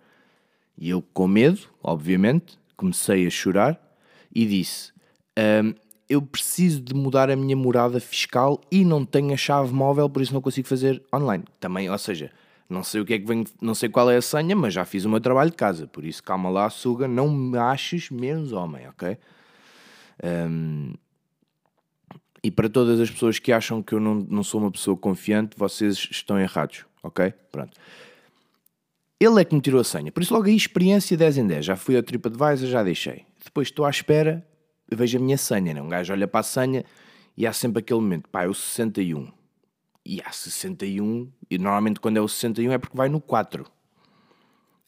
E 0.76 0.90
eu, 0.90 1.02
com 1.12 1.28
medo, 1.28 1.60
obviamente, 1.82 2.58
comecei 2.76 3.26
a 3.26 3.30
chorar 3.30 3.80
e 4.34 4.46
disse: 4.46 4.92
um, 5.38 5.74
Eu 6.08 6.22
preciso 6.22 6.80
de 6.80 6.94
mudar 6.94 7.30
a 7.30 7.36
minha 7.36 7.56
morada 7.56 8.00
fiscal 8.00 8.60
e 8.70 8.84
não 8.84 9.04
tenho 9.04 9.32
a 9.32 9.36
chave 9.36 9.72
móvel, 9.72 10.08
por 10.08 10.22
isso 10.22 10.34
não 10.34 10.40
consigo 10.40 10.68
fazer 10.68 11.02
online. 11.14 11.44
Também, 11.60 11.88
ou 11.90 11.98
seja, 11.98 12.30
não 12.68 12.82
sei 12.82 13.00
o 13.00 13.04
que 13.04 13.14
é 13.14 13.18
que 13.18 13.26
vem, 13.26 13.44
não 13.60 13.74
sei 13.74 13.88
qual 13.88 14.10
é 14.10 14.16
a 14.16 14.22
senha, 14.22 14.56
mas 14.56 14.74
já 14.74 14.84
fiz 14.84 15.04
o 15.04 15.08
meu 15.08 15.20
trabalho 15.20 15.50
de 15.50 15.56
casa, 15.56 15.86
por 15.86 16.04
isso 16.04 16.22
calma 16.22 16.48
lá, 16.48 16.68
suga, 16.70 17.06
não 17.06 17.30
me 17.30 17.58
aches 17.58 18.10
menos 18.10 18.52
homem, 18.52 18.88
ok? 18.88 19.18
Um, 20.24 20.94
e 22.42 22.50
para 22.50 22.68
todas 22.68 22.98
as 22.98 23.10
pessoas 23.10 23.38
que 23.38 23.52
acham 23.52 23.82
que 23.82 23.94
eu 23.94 24.00
não, 24.00 24.14
não 24.14 24.42
sou 24.42 24.60
uma 24.60 24.70
pessoa 24.70 24.96
confiante, 24.96 25.56
vocês 25.56 26.08
estão 26.10 26.38
errados, 26.40 26.84
ok? 27.02 27.32
Pronto. 27.50 27.78
Ele 29.20 29.40
é 29.40 29.44
que 29.44 29.54
me 29.54 29.60
tirou 29.60 29.80
a 29.80 29.84
senha. 29.84 30.10
Por 30.10 30.22
isso, 30.22 30.34
logo 30.34 30.46
aí, 30.46 30.56
experiência 30.56 31.16
10 31.16 31.38
em 31.38 31.46
10. 31.46 31.64
Já 31.64 31.76
fui 31.76 31.96
ao 31.96 32.02
TripAdvisor, 32.02 32.68
já 32.68 32.82
deixei. 32.82 33.24
Depois 33.44 33.68
estou 33.68 33.84
à 33.84 33.90
espera, 33.90 34.44
vejo 34.90 35.16
a 35.16 35.20
minha 35.20 35.38
senha. 35.38 35.72
Né? 35.72 35.80
Um 35.80 35.88
gajo 35.88 36.12
olha 36.12 36.26
para 36.26 36.40
a 36.40 36.42
senha 36.42 36.84
e 37.36 37.46
há 37.46 37.52
sempre 37.52 37.78
aquele 37.78 38.00
momento, 38.00 38.28
pá, 38.28 38.42
é 38.42 38.48
o 38.48 38.54
61. 38.54 39.30
E 40.04 40.20
há 40.20 40.32
61, 40.32 41.30
e 41.48 41.58
normalmente 41.58 42.00
quando 42.00 42.16
é 42.16 42.20
o 42.20 42.26
61 42.26 42.72
é 42.72 42.78
porque 42.78 42.96
vai 42.96 43.08
no 43.08 43.20
4. 43.20 43.64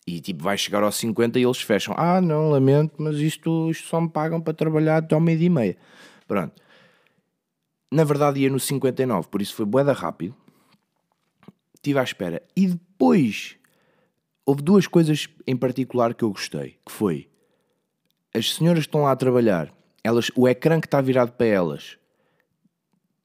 E 0.04 0.20
tipo, 0.20 0.42
vai 0.42 0.58
chegar 0.58 0.82
aos 0.82 0.96
50 0.96 1.38
e 1.38 1.44
eles 1.44 1.60
fecham. 1.60 1.94
Ah, 1.96 2.20
não, 2.20 2.50
lamento, 2.50 2.94
mas 2.98 3.16
isto, 3.16 3.70
isto 3.70 3.86
só 3.86 4.00
me 4.00 4.08
pagam 4.08 4.40
para 4.40 4.52
trabalhar 4.52 4.96
até 4.96 5.14
ao 5.14 5.20
meio-dia 5.20 5.46
e 5.46 5.50
meia. 5.50 5.76
Pronto. 6.26 6.60
Na 7.94 8.02
verdade 8.02 8.40
ia 8.40 8.50
no 8.50 8.58
59, 8.58 9.28
por 9.28 9.40
isso 9.40 9.54
foi 9.54 9.64
boeda 9.64 9.92
rápido. 9.92 10.34
Estive 11.76 12.00
à 12.00 12.02
espera. 12.02 12.42
E 12.56 12.66
depois 12.66 13.56
houve 14.44 14.62
duas 14.62 14.88
coisas 14.88 15.28
em 15.46 15.56
particular 15.56 16.12
que 16.12 16.24
eu 16.24 16.30
gostei, 16.30 16.76
que 16.84 16.90
foi 16.90 17.28
as 18.34 18.52
senhoras 18.52 18.80
que 18.80 18.88
estão 18.88 19.02
lá 19.02 19.12
a 19.12 19.16
trabalhar, 19.16 19.72
elas, 20.02 20.28
o 20.34 20.48
ecrã 20.48 20.80
que 20.80 20.88
está 20.88 21.00
virado 21.00 21.30
para 21.34 21.46
elas, 21.46 21.96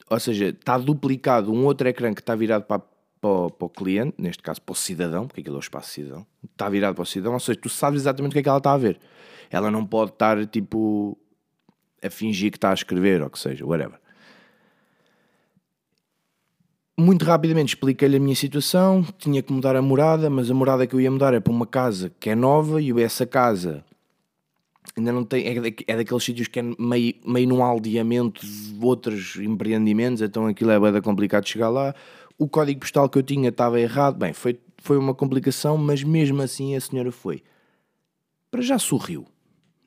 ou 0.08 0.20
seja, 0.20 0.50
está 0.50 0.78
duplicado 0.78 1.52
um 1.52 1.64
outro 1.64 1.88
ecrã 1.88 2.14
que 2.14 2.20
está 2.20 2.36
virado 2.36 2.62
para, 2.62 2.78
para 3.20 3.28
o, 3.28 3.50
para 3.50 3.66
o 3.66 3.68
cliente, 3.68 4.14
neste 4.18 4.40
caso 4.40 4.62
para 4.62 4.72
o 4.72 4.76
cidadão, 4.76 5.26
porque 5.26 5.40
aquilo 5.40 5.56
é 5.56 5.58
o 5.58 5.60
espaço 5.60 5.90
cidadão, 5.90 6.24
está 6.48 6.68
virado 6.68 6.94
para 6.94 7.02
o 7.02 7.06
cidadão, 7.06 7.32
ou 7.32 7.40
seja, 7.40 7.58
tu 7.60 7.68
sabes 7.68 8.02
exatamente 8.02 8.30
o 8.30 8.34
que 8.34 8.38
é 8.38 8.42
que 8.44 8.48
ela 8.48 8.58
está 8.58 8.72
a 8.72 8.78
ver. 8.78 9.00
Ela 9.50 9.68
não 9.68 9.84
pode 9.84 10.12
estar 10.12 10.46
tipo 10.46 11.18
a 12.00 12.08
fingir 12.08 12.52
que 12.52 12.56
está 12.56 12.70
a 12.70 12.74
escrever 12.74 13.20
ou 13.20 13.28
que 13.28 13.38
seja, 13.38 13.66
whatever. 13.66 13.99
Muito 17.00 17.24
rapidamente 17.24 17.74
expliquei-lhe 17.74 18.18
a 18.18 18.20
minha 18.20 18.36
situação, 18.36 19.02
tinha 19.16 19.42
que 19.42 19.50
mudar 19.50 19.74
a 19.74 19.80
morada, 19.80 20.28
mas 20.28 20.50
a 20.50 20.54
morada 20.54 20.86
que 20.86 20.94
eu 20.94 21.00
ia 21.00 21.10
mudar 21.10 21.32
é 21.32 21.40
para 21.40 21.50
uma 21.50 21.66
casa 21.66 22.12
que 22.20 22.28
é 22.28 22.34
nova 22.34 22.78
e 22.78 22.92
essa 23.02 23.24
casa 23.24 23.82
ainda 24.94 25.10
não 25.10 25.24
tem, 25.24 25.46
é, 25.46 25.74
é 25.86 25.96
daqueles 25.96 26.22
sítios 26.22 26.46
que 26.46 26.58
é 26.58 26.62
meio, 26.78 27.14
meio 27.24 27.48
num 27.48 27.64
aldeamento 27.64 28.44
de 28.44 28.84
outros 28.84 29.36
empreendimentos, 29.36 30.20
então 30.20 30.46
aquilo 30.46 30.72
é 30.72 30.92
bem 30.92 31.00
complicado 31.00 31.48
chegar 31.48 31.70
lá. 31.70 31.94
O 32.36 32.46
código 32.46 32.80
postal 32.80 33.08
que 33.08 33.16
eu 33.16 33.22
tinha 33.22 33.48
estava 33.48 33.80
errado, 33.80 34.18
bem, 34.18 34.34
foi, 34.34 34.60
foi 34.76 34.98
uma 34.98 35.14
complicação, 35.14 35.78
mas 35.78 36.04
mesmo 36.04 36.42
assim 36.42 36.76
a 36.76 36.80
senhora 36.82 37.10
foi. 37.10 37.42
Para 38.50 38.60
já 38.60 38.78
sorriu, 38.78 39.24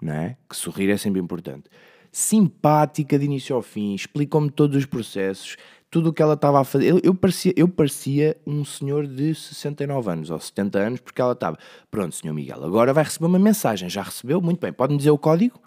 não 0.02 0.14
é? 0.14 0.36
Que 0.50 0.56
sorrir 0.56 0.90
é 0.90 0.98
sempre 0.98 1.22
importante. 1.22 1.70
Simpática 2.12 3.20
de 3.20 3.26
início 3.26 3.56
ao 3.56 3.62
fim, 3.62 3.94
explicou-me 3.94 4.50
todos 4.50 4.76
os 4.76 4.88
processos, 4.88 5.58
tudo 5.94 6.10
o 6.10 6.14
que 6.14 6.24
ela 6.24 6.34
estava 6.34 6.60
a 6.60 6.64
fazer. 6.64 6.88
Eu, 6.88 7.00
eu, 7.04 7.14
parecia, 7.14 7.54
eu 7.56 7.68
parecia 7.68 8.36
um 8.48 8.66
senhor 8.66 9.06
de 9.06 9.36
69 9.36 10.10
anos 10.10 10.32
ou 10.32 10.40
70 10.40 10.80
anos, 10.80 11.00
porque 11.00 11.22
ela 11.22 11.34
estava, 11.34 11.56
pronto, 11.92 12.16
senhor 12.16 12.34
Miguel, 12.34 12.64
agora 12.66 12.92
vai 12.92 13.04
receber 13.04 13.28
uma 13.28 13.38
mensagem. 13.38 13.88
Já 13.88 14.02
recebeu? 14.02 14.42
Muito 14.42 14.60
bem, 14.60 14.74
pode-me 14.74 14.98
dizer 14.98 15.12
o 15.12 15.20
código? 15.20 15.62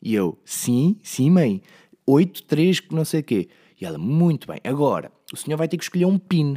E 0.00 0.14
eu, 0.14 0.38
sim, 0.46 0.96
sim, 1.02 1.30
mãe. 1.30 1.60
8, 2.06 2.44
3, 2.44 2.84
não 2.90 3.04
sei 3.04 3.20
o 3.20 3.22
quê. 3.22 3.48
E 3.78 3.84
ela, 3.84 3.98
muito 3.98 4.46
bem, 4.46 4.58
agora 4.64 5.12
o 5.30 5.36
senhor 5.36 5.58
vai 5.58 5.68
ter 5.68 5.76
que 5.76 5.84
escolher 5.84 6.06
um 6.06 6.16
PIN, 6.16 6.56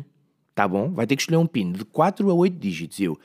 tá 0.56 0.66
bom? 0.66 0.90
Vai 0.94 1.06
ter 1.06 1.18
que 1.18 1.22
escolher 1.22 1.40
um 1.40 1.48
PIN 1.48 1.74
de 1.74 1.84
4 1.84 2.32
a 2.32 2.34
8 2.34 2.58
dígitos. 2.58 3.00
E 3.00 3.04
eu, 3.04 3.20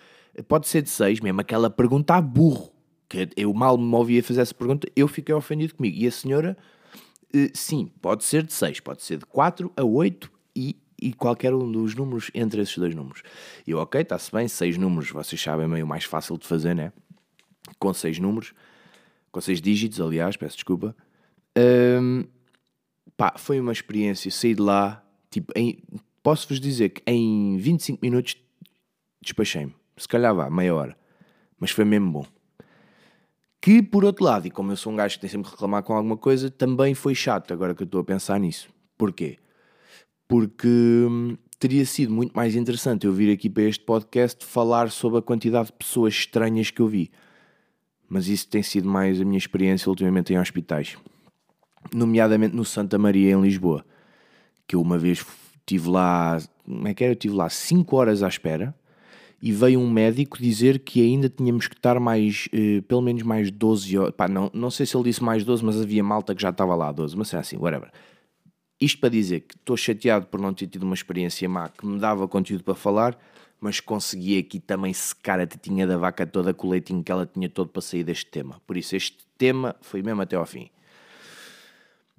pode 0.49 0.67
ser 0.67 0.83
de 0.83 0.91
6, 0.91 1.21
mesmo 1.21 1.41
aquela 1.41 1.71
pergunta 1.71 2.17
a 2.17 2.21
burro. 2.21 2.73
Que 3.09 3.29
eu 3.37 3.55
mal 3.55 3.79
me 3.79 3.95
ouvia 3.95 4.25
fazer 4.25 4.41
essa 4.41 4.55
pergunta, 4.55 4.89
eu 4.97 5.07
fiquei 5.07 5.33
ofendido 5.33 5.77
comigo. 5.77 5.97
E 5.97 6.05
a 6.05 6.11
senhora 6.11 6.57
sim, 7.55 7.91
pode 8.00 8.25
ser 8.25 8.43
de 8.43 8.53
6, 8.53 8.81
pode 8.81 9.03
ser 9.03 9.19
de 9.19 9.26
4 9.26 9.73
a 9.76 9.85
8 9.85 10.31
e, 10.55 10.76
e 11.00 11.12
qualquer 11.12 11.53
um 11.55 11.71
dos 11.71 11.95
números 11.95 12.31
entre 12.35 12.62
esses 12.62 12.76
dois 12.76 12.95
números. 12.95 13.23
Eu, 13.67 13.79
ok, 13.79 14.00
está-se 14.00 14.31
bem, 14.31 14.47
6 14.47 14.79
números, 14.79 15.11
vocês 15.11 15.41
sabem, 15.41 15.64
é 15.64 15.69
meio 15.69 15.87
mais 15.87 16.05
fácil 16.05 16.38
de 16.38 16.47
fazer, 16.47 16.75
né? 16.75 16.93
Com 17.79 17.93
6 17.93 18.19
números, 18.19 18.53
com 19.33 19.41
6 19.41 19.61
dígitos, 19.61 20.00
aliás, 20.00 20.37
peço 20.37 20.57
desculpa. 20.57 20.95
Um, 21.57 22.25
pá, 23.17 23.35
foi 23.37 23.61
uma 23.61 23.73
experiência, 23.73 24.31
saí 24.31 24.55
de 24.55 24.62
lá, 24.62 25.05
tipo, 25.31 25.53
posso-vos 26.23 26.61
dizer 26.61 26.91
que 26.91 27.03
em 27.07 27.57
25 27.59 27.99
minutos 28.03 28.37
despachei-me. 29.23 29.75
Se 29.97 30.09
calhar 30.09 30.35
vá, 30.35 30.50
meia 30.50 30.75
hora. 30.75 30.97
Mas 31.59 31.71
foi 31.71 31.85
mesmo 31.85 32.11
bom. 32.11 32.26
Que, 33.64 33.80
por 33.80 34.04
outro 34.04 34.23
lado, 34.26 34.47
e 34.47 34.50
como 34.50 34.73
eu 34.73 34.76
sou 34.76 34.92
um 34.92 34.97
gajo 34.97 35.14
que 35.14 35.23
tem 35.23 35.30
sempre 35.30 35.47
que 35.47 35.52
reclamar 35.52 35.83
com 35.83 35.94
alguma 35.94 36.18
coisa, 36.18 36.50
também 36.50 36.92
foi 36.92 37.14
chato, 37.14 37.50
agora 37.50 37.75
que 37.75 37.83
eu 37.83 37.87
estou 37.87 38.02
a 38.02 38.04
pensar 38.04 38.38
nisso. 38.38 38.68
Porquê? 38.94 39.38
Porque 40.28 40.68
hum, 40.68 41.38
teria 41.59 41.87
sido 41.87 42.12
muito 42.12 42.35
mais 42.35 42.54
interessante 42.54 43.06
eu 43.06 43.12
vir 43.14 43.33
aqui 43.33 43.49
para 43.49 43.62
este 43.62 43.83
podcast 43.83 44.44
falar 44.44 44.90
sobre 44.90 45.18
a 45.18 45.23
quantidade 45.23 45.68
de 45.68 45.73
pessoas 45.73 46.12
estranhas 46.12 46.71
que 46.71 46.83
eu 46.83 46.87
vi. 46.87 47.11
Mas 48.06 48.28
isso 48.28 48.47
tem 48.49 48.62
sido 48.62 48.87
mais 48.87 49.18
a 49.18 49.25
minha 49.25 49.38
experiência 49.38 49.88
ultimamente 49.88 50.35
em 50.35 50.38
hospitais. 50.38 50.99
Nomeadamente 51.90 52.54
no 52.54 52.66
Santa 52.66 52.99
Maria, 52.99 53.33
em 53.33 53.40
Lisboa. 53.40 53.83
Que 54.66 54.76
eu 54.76 54.83
uma 54.83 54.99
vez 54.99 55.25
estive 55.61 55.88
lá, 55.88 56.38
como 56.66 56.87
é 56.87 56.92
que 56.92 57.02
era? 57.02 57.14
Eu 57.14 57.16
estive 57.16 57.35
lá 57.35 57.49
5 57.49 57.97
horas 57.97 58.23
à 58.23 58.28
espera 58.28 58.75
e 59.41 59.53
veio 59.53 59.81
um 59.81 59.91
médico 59.91 60.38
dizer 60.38 60.79
que 60.79 61.00
ainda 61.03 61.29
tínhamos 61.29 61.67
que 61.67 61.75
estar 61.76 62.00
mais, 62.00 62.49
eh, 62.53 62.81
pelo 62.88 63.03
menos 63.03 63.23
mais 63.23 63.50
12 63.50 63.99
horas. 63.99 64.14
Pá, 64.14 64.26
não, 64.26 64.50
não 64.55 64.71
sei 64.71 64.87
se 64.87 64.97
ele 64.97 65.05
disse 65.05 65.23
mais 65.23 65.45
12, 65.45 65.64
mas 65.64 65.81
havia 65.81 66.03
malta 66.03 66.35
que 66.35 66.43
já 66.43 66.50
estava 66.50 66.75
lá 66.75 66.91
12, 66.91 67.17
mas 67.17 67.33
é 67.35 67.38
assim, 67.38 67.57
whatever. 67.57 67.91
Isto 68.81 69.00
para 69.00 69.09
dizer 69.09 69.41
que 69.41 69.55
estou 69.55 69.76
chateado 69.76 70.26
por 70.26 70.41
não 70.41 70.53
ter 70.53 70.67
tido 70.67 70.83
uma 70.83 70.95
experiência 70.95 71.49
má 71.49 71.69
que 71.69 71.87
me 71.87 71.99
dava 71.99 72.26
conteúdo 72.26 72.64
para 72.64 72.75
falar, 72.75 73.19
mas 73.61 73.81
consegui 73.81 74.38
aqui 74.38 74.61
também 74.61 74.93
secar 74.93 75.41
a 75.41 75.47
tetinha 75.47 75.87
da 75.87 75.97
vaca 75.97 76.26
toda 76.26 76.53
com 76.53 76.67
o 76.67 76.71
leitinho 76.71 77.03
que 77.03 77.11
ela 77.11 77.25
tinha 77.25 77.49
todo 77.49 77.69
para 77.69 77.83
sair 77.83 78.05
deste 78.05 78.26
tema. 78.26 78.61
Por 78.67 78.76
isso, 78.76 78.95
este 78.97 79.19
tema 79.38 79.76
foi 79.81 80.03
mesmo 80.03 80.21
até 80.23 80.37
ao 80.37 80.45
fim. 80.45 80.69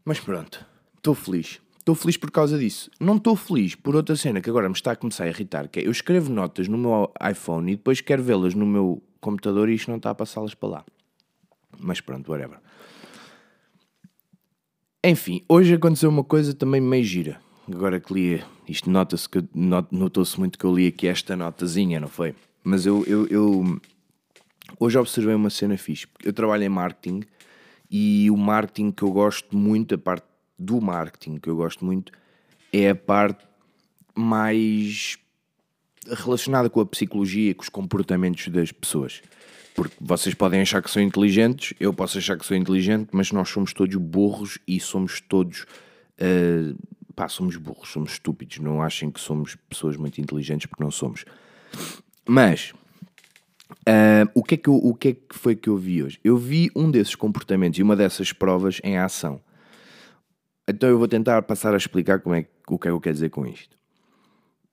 Mas 0.04 0.20
pronto, 0.20 0.66
estou 0.98 1.14
feliz. 1.14 1.60
Estou 1.86 1.94
feliz 1.94 2.18
por 2.18 2.32
causa 2.32 2.58
disso. 2.58 2.90
Não 3.00 3.18
estou 3.18 3.36
feliz 3.36 3.76
por 3.76 3.96
outra 3.96 4.16
cena 4.16 4.42
que 4.42 4.50
agora 4.50 4.68
me 4.68 4.74
está 4.74 4.94
a 4.94 4.96
começar 4.96 5.26
a 5.26 5.28
irritar, 5.28 5.68
que 5.68 5.80
é 5.80 5.86
eu 5.86 5.92
escrevo 5.92 6.34
notas 6.34 6.68
no 6.68 6.80
meu 6.80 7.14
iPhone 7.30 7.72
e 7.72 7.76
depois 7.76 8.02
quero 8.02 8.24
vê-las 8.24 8.56
no 8.56 8.66
meu 8.66 9.04
computador 9.22 9.70
e 9.70 9.76
isto 9.76 9.92
não 9.92 9.98
está 9.98 10.10
a 10.10 10.16
passá-las 10.16 10.56
para 10.56 10.70
lá. 10.70 10.86
Mas 11.80 12.02
pronto, 12.02 12.32
whatever. 12.32 12.58
Enfim, 15.04 15.44
hoje 15.48 15.76
aconteceu 15.76 16.10
uma 16.10 16.24
coisa 16.24 16.56
também 16.56 16.82
meio 16.82 17.04
gira. 17.04 17.40
Agora 17.72 18.00
que 18.00 18.12
li, 18.12 18.44
isto 18.68 18.90
nota-se 18.90 19.30
que 19.30 19.44
notou-se 19.92 20.40
muito 20.40 20.58
que 20.58 20.66
eu 20.66 20.74
li 20.74 20.88
aqui 20.88 21.06
esta 21.08 21.36
notazinha, 21.36 22.00
não 22.00 22.08
foi? 22.08 22.34
Mas 22.64 22.88
eu, 22.88 23.04
eu, 23.06 23.28
eu 23.28 23.80
hoje 24.80 24.98
observei 24.98 25.36
uma 25.36 25.52
cena 25.52 25.78
fixe. 25.78 26.08
Eu 26.24 26.34
trabalho 26.34 26.64
em 26.64 26.70
marketing 26.70 27.22
e 27.92 28.28
o 28.32 28.36
marketing 28.36 28.90
que 28.90 29.04
eu 29.04 29.12
gosto 29.12 29.56
muito, 29.56 29.94
a 29.94 30.00
parte 30.00 30.26
do 30.58 30.82
marketing 30.82 31.38
que 31.38 31.50
eu 31.50 31.56
gosto 31.56 31.84
muito 31.84 32.12
é 32.72 32.90
a 32.90 32.96
parte 32.96 33.46
mais 34.16 35.18
relacionada 36.08 36.70
com 36.70 36.80
a 36.80 36.86
psicologia 36.86 37.54
com 37.54 37.64
os 37.64 37.70
comportamentos 37.70 38.48
das 38.48 38.72
pessoas. 38.72 39.22
Porque 39.74 39.96
vocês 40.00 40.34
podem 40.34 40.62
achar 40.62 40.82
que 40.82 40.90
são 40.90 41.02
inteligentes, 41.02 41.74
eu 41.80 41.94
posso 41.94 42.18
achar 42.18 42.38
que 42.38 42.46
sou 42.46 42.56
inteligente, 42.56 43.10
mas 43.12 43.32
nós 43.32 43.50
somos 43.50 43.74
todos 43.74 43.96
burros 43.96 44.58
e 44.66 44.80
somos 44.80 45.20
todos. 45.20 45.66
Uh, 46.18 46.78
pá, 47.14 47.28
somos 47.28 47.58
burros, 47.58 47.90
somos 47.90 48.14
estúpidos. 48.14 48.60
Não 48.60 48.82
achem 48.82 49.12
que 49.12 49.20
somos 49.20 49.58
pessoas 49.70 49.98
muito 49.98 50.22
inteligentes 50.22 50.66
porque 50.66 50.84
não 50.84 50.92
somos. 50.92 51.26
Mas. 52.26 52.74
Uh, 53.82 54.30
o, 54.34 54.44
que 54.44 54.56
é 54.56 54.58
que 54.58 54.70
eu, 54.70 54.76
o 54.76 54.94
que 54.94 55.08
é 55.10 55.14
que 55.14 55.36
foi 55.36 55.56
que 55.56 55.68
eu 55.68 55.76
vi 55.76 56.04
hoje? 56.04 56.20
Eu 56.24 56.38
vi 56.38 56.72
um 56.76 56.90
desses 56.90 57.16
comportamentos 57.16 57.78
e 57.78 57.84
uma 57.84 57.96
dessas 57.96 58.32
provas 58.32 58.80
em 58.84 58.98
ação. 58.98 59.42
Então 60.68 60.90
eu 60.90 60.98
vou 60.98 61.08
tentar 61.08 61.42
passar 61.44 61.74
a 61.74 61.78
explicar 61.78 62.20
como 62.20 62.36
é, 62.36 62.48
o 62.68 62.80
que 62.80 62.88
é 62.88 62.92
que 62.92 62.96
eu 62.96 63.02
quero 63.02 63.14
dizer 63.14 63.30
com 63.30 63.46
isto. 63.46 63.78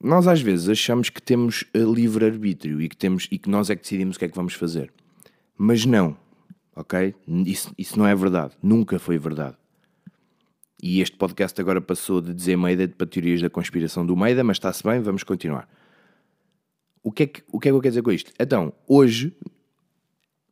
Nós 0.03 0.27
às 0.27 0.41
vezes 0.41 0.69
achamos 0.69 1.11
que 1.11 1.23
temos 1.23 1.65
eh, 1.73 1.79
livre-arbítrio 1.79 2.81
e 2.81 2.89
que, 2.89 2.97
temos, 2.97 3.29
e 3.31 3.39
que 3.39 3.49
nós 3.49 3.71
é 3.71 3.77
que 3.77 3.83
decidimos 3.83 4.17
o 4.17 4.19
que 4.19 4.25
é 4.25 4.29
que 4.29 4.35
vamos 4.35 4.55
fazer. 4.55 4.93
Mas 5.57 5.87
não, 5.87 6.17
ok? 6.75 7.15
Isso, 7.47 7.73
isso 7.79 7.99
não 7.99 8.07
é 8.07 8.15
verdade. 8.15 8.55
Nunca 8.63 8.99
foi 8.99 9.17
verdade. 9.19 9.57
E 10.83 11.01
este 11.01 11.17
podcast 11.17 11.61
agora 11.61 11.81
passou 11.81 12.21
de 12.21 12.35
dizer 12.35 12.57
Meida 12.57 12.89
para 12.89 13.07
teorias 13.07 13.41
da 13.41 13.49
conspiração 13.49 14.05
do 14.05 14.17
Meida, 14.17 14.43
mas 14.43 14.57
está-se 14.57 14.83
bem, 14.83 15.01
vamos 15.01 15.23
continuar. 15.23 15.69
O 17.01 17.13
que, 17.13 17.23
é 17.23 17.27
que, 17.29 17.43
o 17.53 17.61
que 17.61 17.69
é 17.69 17.71
que 17.71 17.77
eu 17.77 17.81
quero 17.81 17.93
dizer 17.93 18.03
com 18.03 18.11
isto? 18.11 18.33
Então, 18.41 18.73
hoje, 18.89 19.33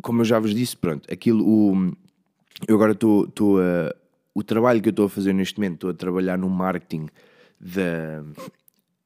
como 0.00 0.20
eu 0.20 0.24
já 0.24 0.38
vos 0.38 0.54
disse, 0.54 0.76
pronto, 0.76 1.12
aquilo, 1.12 1.44
o, 1.44 1.92
eu 2.68 2.76
agora 2.76 2.92
estou 2.92 3.60
a, 3.60 3.94
o 4.34 4.42
trabalho 4.42 4.80
que 4.80 4.88
eu 4.88 4.92
estou 4.92 5.06
a 5.06 5.08
fazer 5.08 5.32
neste 5.32 5.58
momento, 5.58 5.74
estou 5.74 5.90
a 5.90 5.94
trabalhar 5.94 6.38
no 6.38 6.48
marketing 6.48 7.06
da, 7.60 8.22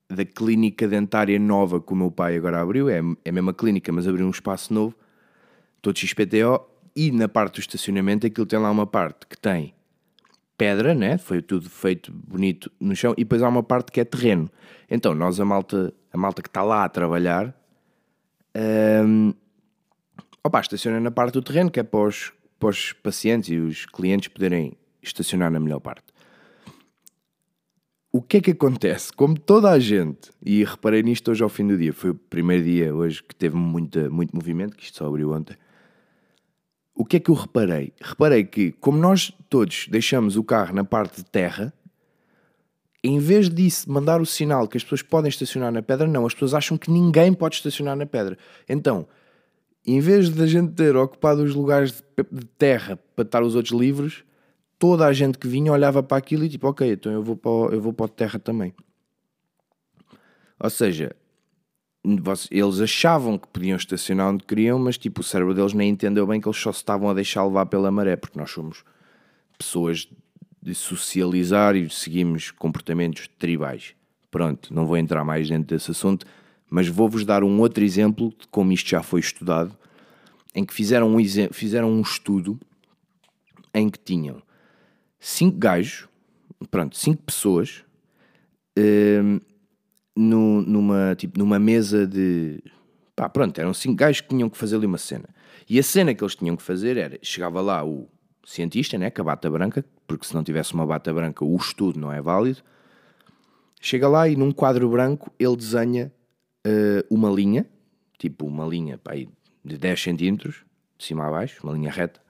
da 0.09 0.25
clínica 0.25 0.87
dentária 0.87 1.39
nova 1.39 1.81
que 1.81 1.93
o 1.93 1.97
meu 1.97 2.11
pai 2.11 2.37
agora 2.37 2.61
abriu, 2.61 2.89
é, 2.89 3.01
é 3.25 3.31
a 3.31 3.33
mesma 3.33 3.53
clínica, 3.53 3.91
mas 3.93 4.07
abriu 4.07 4.27
um 4.27 4.31
espaço 4.31 4.73
novo, 4.73 4.95
estou 5.77 5.93
de 5.93 6.07
XPTO, 6.07 6.61
e 6.97 7.11
na 7.11 7.29
parte 7.29 7.55
do 7.55 7.61
estacionamento 7.61 8.27
aquilo 8.27 8.47
tem 8.47 8.59
lá 8.59 8.71
uma 8.71 8.87
parte 8.87 9.27
que 9.27 9.37
tem 9.37 9.75
pedra, 10.57 10.95
né? 10.95 11.19
foi 11.19 11.43
tudo 11.43 11.69
feito 11.69 12.13
bonito 12.13 12.71
no 12.79 12.95
chão, 12.95 13.13
e 13.17 13.25
depois 13.25 13.43
há 13.43 13.49
uma 13.49 13.63
parte 13.63 13.91
que 13.91 14.01
é 14.01 14.05
terreno. 14.05 14.49
Então 14.89 15.15
nós, 15.15 15.41
a 15.41 15.45
malta, 15.45 15.93
a 16.13 16.17
malta 16.17 16.43
que 16.43 16.49
está 16.49 16.63
lá 16.63 16.85
a 16.85 16.89
trabalhar, 16.89 17.53
um, 19.05 19.35
opa, 20.45 20.61
estaciona 20.61 21.01
na 21.01 21.11
parte 21.11 21.33
do 21.33 21.43
terreno, 21.43 21.71
que 21.71 21.81
é 21.81 21.83
para 21.83 22.07
os, 22.07 22.33
para 22.61 22.69
os 22.69 22.93
pacientes 22.93 23.49
e 23.51 23.57
os 23.57 23.87
clientes 23.87 24.29
poderem 24.29 24.77
estacionar 25.09 25.51
na 25.51 25.61
melhor 25.61 25.81
parte. 25.81 26.15
O 28.13 28.23
que 28.23 28.37
é 28.37 28.41
que 28.41 28.51
acontece? 28.53 29.13
Como 29.13 29.37
toda 29.39 29.71
a 29.71 29.79
gente, 29.79 30.31
e 30.41 30.63
reparei 30.63 31.03
nisto 31.03 31.33
hoje 31.33 31.43
ao 31.43 31.49
fim 31.49 31.67
do 31.67 31.77
dia, 31.77 31.93
foi 31.93 32.11
o 32.11 32.15
primeiro 32.15 32.63
dia 32.63 32.95
hoje 32.95 33.21
que 33.23 33.35
teve 33.35 33.57
muita, 33.57 34.09
muito 34.09 34.35
movimento, 34.37 34.77
que 34.77 34.85
isto 34.85 34.99
só 34.99 35.07
abriu 35.09 35.33
ontem. 35.33 35.57
O 36.95 37.05
que 37.05 37.17
é 37.17 37.21
que 37.21 37.29
eu 37.29 37.35
reparei? 37.35 37.93
Reparei 38.01 38.45
que, 38.45 38.71
como 38.71 38.99
nós 38.99 39.33
todos 39.51 39.89
deixamos 39.91 40.37
o 40.37 40.45
carro 40.45 40.73
na 40.73 40.85
parte 40.85 41.17
de 41.17 41.25
terra, 41.25 41.75
em 43.03 43.19
vez 43.19 43.51
disso 43.51 43.91
mandar 43.91 44.21
o 44.21 44.27
sinal 44.27 44.69
que 44.69 44.77
as 44.77 44.85
pessoas 44.85 45.03
podem 45.03 45.29
estacionar 45.29 45.73
na 45.73 45.83
pedra, 45.83 46.07
não, 46.07 46.25
as 46.25 46.35
pessoas 46.35 46.55
acham 46.55 46.79
que 46.79 46.93
ninguém 46.93 47.35
pode 47.35 47.57
estacionar 47.57 47.97
na 47.97 48.07
pedra. 48.07 48.39
Então, 48.69 49.09
em 49.85 50.01
vez 50.01 50.31
de 50.31 50.41
a 50.41 50.47
gente 50.47 50.73
ter 50.73 50.97
ocupado 50.97 51.43
os 51.43 51.55
lugares 51.55 52.03
de 52.31 52.47
terra 52.57 52.97
para 53.15 53.25
estar 53.25 53.43
os 53.43 53.57
outros 53.57 53.79
livres, 53.79 54.25
toda 54.85 55.07
a 55.07 55.15
gente 55.15 55.39
que 55.39 55.49
vinha 55.49 55.73
olhava 55.73 56.03
para 56.03 56.19
aquilo 56.19 56.45
e 56.45 56.49
tipo, 56.51 56.69
ok, 56.69 56.93
então 56.93 57.11
eu 57.11 57.23
vou 57.23 57.35
para, 57.35 57.75
eu 57.75 57.81
vou 57.81 57.95
para 57.95 58.07
terra 58.07 58.39
também. 58.39 58.75
Ou 60.61 60.69
seja, 60.69 61.17
eles 62.51 62.81
achavam 62.81 63.39
que 63.39 63.49
podiam 63.49 63.79
estacionar 63.79 64.29
onde 64.29 64.45
queriam, 64.45 64.79
mas 64.79 64.99
tipo, 64.99 65.23
o 65.23 65.25
cérebro 65.25 65.55
deles 65.55 65.73
nem 65.73 65.89
entendeu 65.89 66.27
bem 66.27 66.39
que 66.39 66.47
eles 66.47 66.59
só 66.59 66.71
se 66.71 66.81
estavam 66.81 67.09
a 67.09 67.15
deixar 67.15 67.47
levar 67.47 67.65
pela 67.65 67.91
maré, 67.91 68.15
porque 68.15 68.39
nós 68.39 68.51
somos 68.51 68.85
pessoas 69.57 70.07
de 70.61 70.75
socializar 70.75 71.75
e 71.77 71.89
seguimos 71.89 72.51
comportamentos 72.51 73.27
tribais. 73.39 73.95
Pronto, 74.31 74.75
não 74.75 74.85
vou 74.85 74.99
entrar 74.99 75.25
mais 75.25 75.49
dentro 75.49 75.75
desse 75.75 75.93
assunto, 75.93 76.27
mas 76.69 76.89
vou-vos 76.89 77.25
dar 77.25 77.43
um 77.43 77.59
outro 77.59 77.83
exemplo 77.83 78.35
de 78.39 78.47
como 78.49 78.71
isto 78.71 78.91
já 78.91 79.03
foi 79.03 79.21
estudado, 79.21 79.75
em 80.55 80.63
que 80.63 80.75
fizeram 80.75 81.17
um, 81.17 81.19
fizeram 81.53 81.91
um 81.91 82.03
estudo 82.03 82.61
em 83.73 83.89
que 83.89 83.99
tinham 83.99 84.44
cinco 85.25 85.57
gajos, 85.57 86.07
pronto, 86.71 86.97
cinco 86.99 87.23
pessoas, 87.23 87.83
hum, 88.79 89.41
no- 90.15 90.61
numa, 90.63 91.15
tipo, 91.17 91.39
numa 91.39 91.59
mesa 91.59 92.07
de. 92.07 92.63
Pá, 93.17 93.29
pronto, 93.29 93.59
eram 93.59 93.73
cinco 93.73 93.97
gajos 93.97 94.21
que 94.21 94.29
tinham 94.29 94.51
que 94.51 94.59
fazer 94.59 94.77
ali 94.77 94.87
uma 94.87 94.99
cena. 94.99 95.29
E 95.69 95.79
a 95.79 95.83
cena 95.83 96.15
que 96.15 96.23
eles 96.23 96.35
tinham 96.35 96.57
que 96.57 96.63
fazer 96.63 96.97
era: 96.99 97.19
chegava 97.23 97.61
lá 97.63 97.85
o 97.85 98.07
cientista, 98.45 98.99
né, 98.99 99.11
com 99.11 99.23
a 99.23 99.25
bata 99.25 99.51
branca, 99.51 99.83
porque 100.07 100.27
se 100.27 100.35
não 100.35 100.45
tivesse 100.45 100.75
uma 100.75 100.87
bata 100.87 101.13
branca 101.13 101.43
o 101.45 101.57
estudo 101.57 101.99
não 101.99 102.13
é 102.13 102.21
válido. 102.21 102.63
Chega 103.81 104.09
lá 104.09 104.29
e 104.29 104.37
num 104.37 104.53
quadro 104.53 104.89
branco 104.91 105.33
ele 105.39 105.57
desenha 105.57 106.13
eh, 106.67 107.05
uma 107.11 107.31
linha, 107.31 107.67
tipo 108.19 108.47
uma 108.47 108.67
linha 108.67 108.99
pá, 108.99 109.13
de 109.15 109.79
10 109.79 110.03
centímetros, 110.03 110.65
de 110.99 111.05
cima 111.05 111.27
a 111.27 111.31
baixo, 111.31 111.61
uma 111.63 111.73
linha 111.73 111.91
reta. 111.91 112.21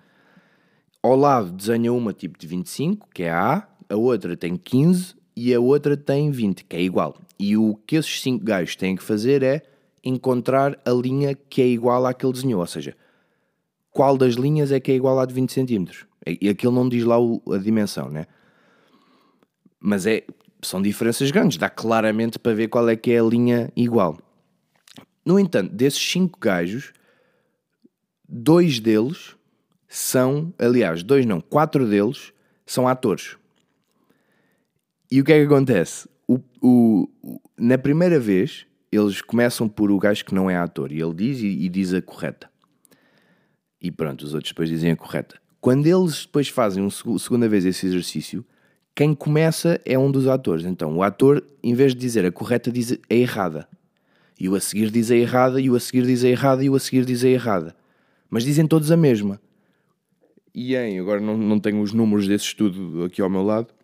Ao 1.04 1.14
lado 1.14 1.52
desenha 1.52 1.92
uma 1.92 2.14
tipo 2.14 2.38
de 2.38 2.46
25, 2.46 3.08
que 3.12 3.24
é 3.24 3.30
a 3.30 3.56
A, 3.56 3.68
a 3.90 3.94
outra 3.94 4.34
tem 4.34 4.56
15 4.56 5.14
e 5.36 5.52
a 5.52 5.60
outra 5.60 5.98
tem 5.98 6.30
20, 6.30 6.64
que 6.64 6.74
é 6.76 6.80
igual. 6.80 7.14
E 7.38 7.58
o 7.58 7.74
que 7.86 7.96
esses 7.96 8.22
cinco 8.22 8.42
gajos 8.42 8.74
têm 8.74 8.96
que 8.96 9.02
fazer 9.02 9.42
é 9.42 9.60
encontrar 10.02 10.80
a 10.82 10.90
linha 10.92 11.34
que 11.34 11.60
é 11.60 11.66
igual 11.66 12.06
à 12.06 12.14
que 12.14 12.24
ele 12.24 12.32
desenhou, 12.32 12.58
ou 12.62 12.66
seja, 12.66 12.96
qual 13.90 14.16
das 14.16 14.32
linhas 14.32 14.72
é 14.72 14.80
que 14.80 14.92
é 14.92 14.94
igual 14.94 15.20
à 15.20 15.26
de 15.26 15.34
20 15.34 15.52
centímetros. 15.52 16.06
E 16.26 16.48
aquilo 16.48 16.72
não 16.72 16.88
diz 16.88 17.04
lá 17.04 17.20
o- 17.20 17.42
a 17.52 17.58
dimensão, 17.58 18.08
né? 18.08 18.26
Mas 19.78 20.06
é, 20.06 20.24
são 20.62 20.80
diferenças 20.80 21.30
grandes, 21.30 21.58
dá 21.58 21.68
claramente 21.68 22.38
para 22.38 22.54
ver 22.54 22.68
qual 22.68 22.88
é 22.88 22.96
que 22.96 23.10
é 23.12 23.18
a 23.18 23.22
linha 23.24 23.70
igual. 23.76 24.16
No 25.22 25.38
entanto, 25.38 25.70
desses 25.70 26.00
cinco 26.00 26.38
gajos, 26.40 26.94
dois 28.26 28.80
deles 28.80 29.36
são, 29.96 30.52
aliás, 30.58 31.02
dois 31.02 31.24
não, 31.24 31.40
quatro 31.40 31.86
deles 31.88 32.32
são 32.66 32.88
atores. 32.88 33.36
E 35.10 35.20
o 35.20 35.24
que 35.24 35.32
é 35.32 35.38
que 35.38 35.46
acontece? 35.46 36.08
O, 36.26 36.40
o- 36.60 37.08
na 37.56 37.78
primeira 37.78 38.18
vez, 38.18 38.66
eles 38.90 39.20
começam 39.20 39.68
por 39.68 39.90
o 39.92 39.98
gajo 39.98 40.24
que 40.24 40.34
não 40.34 40.50
é 40.50 40.56
ator 40.56 40.90
e 40.90 41.00
ele 41.00 41.14
diz 41.14 41.38
e, 41.40 41.46
e 41.46 41.68
diz 41.68 41.94
a 41.94 42.02
correta. 42.02 42.50
E 43.80 43.90
pronto, 43.90 44.22
os 44.22 44.34
outros 44.34 44.50
depois 44.52 44.68
dizem 44.68 44.90
a 44.90 44.96
correta. 44.96 45.38
Quando 45.60 45.86
eles 45.86 46.26
depois 46.26 46.48
fazem 46.48 46.82
uma 46.82 47.18
segunda 47.18 47.48
vez 47.48 47.64
esse 47.64 47.86
exercício, 47.86 48.44
quem 48.94 49.14
começa 49.14 49.80
é 49.84 49.98
um 49.98 50.10
dos 50.10 50.26
atores. 50.26 50.64
Então 50.64 50.96
o 50.96 51.02
ator, 51.02 51.44
em 51.62 51.74
vez 51.74 51.94
de 51.94 52.00
dizer 52.00 52.24
a 52.24 52.32
correta, 52.32 52.70
diz 52.72 52.92
a 52.92 53.14
errada. 53.14 53.68
E 54.40 54.48
o 54.48 54.54
a 54.56 54.60
seguir 54.60 54.90
diz 54.90 55.10
a 55.12 55.16
errada, 55.16 55.60
e 55.60 55.70
o 55.70 55.76
a 55.76 55.80
seguir 55.80 56.04
diz 56.04 56.24
a 56.24 56.28
errada, 56.28 56.64
e 56.64 56.68
o 56.68 56.74
a 56.74 56.80
seguir 56.80 57.04
diz 57.04 57.22
a 57.22 57.28
errada. 57.28 57.76
Mas 58.28 58.42
dizem 58.42 58.66
todos 58.66 58.90
a 58.90 58.96
mesma. 58.96 59.40
E 60.54 60.76
em, 60.76 61.00
agora 61.00 61.20
não, 61.20 61.36
não 61.36 61.58
tenho 61.58 61.80
os 61.80 61.92
números 61.92 62.28
desse 62.28 62.44
estudo 62.44 63.04
aqui 63.04 63.20
ao 63.20 63.28
meu 63.28 63.42
lado, 63.42 63.74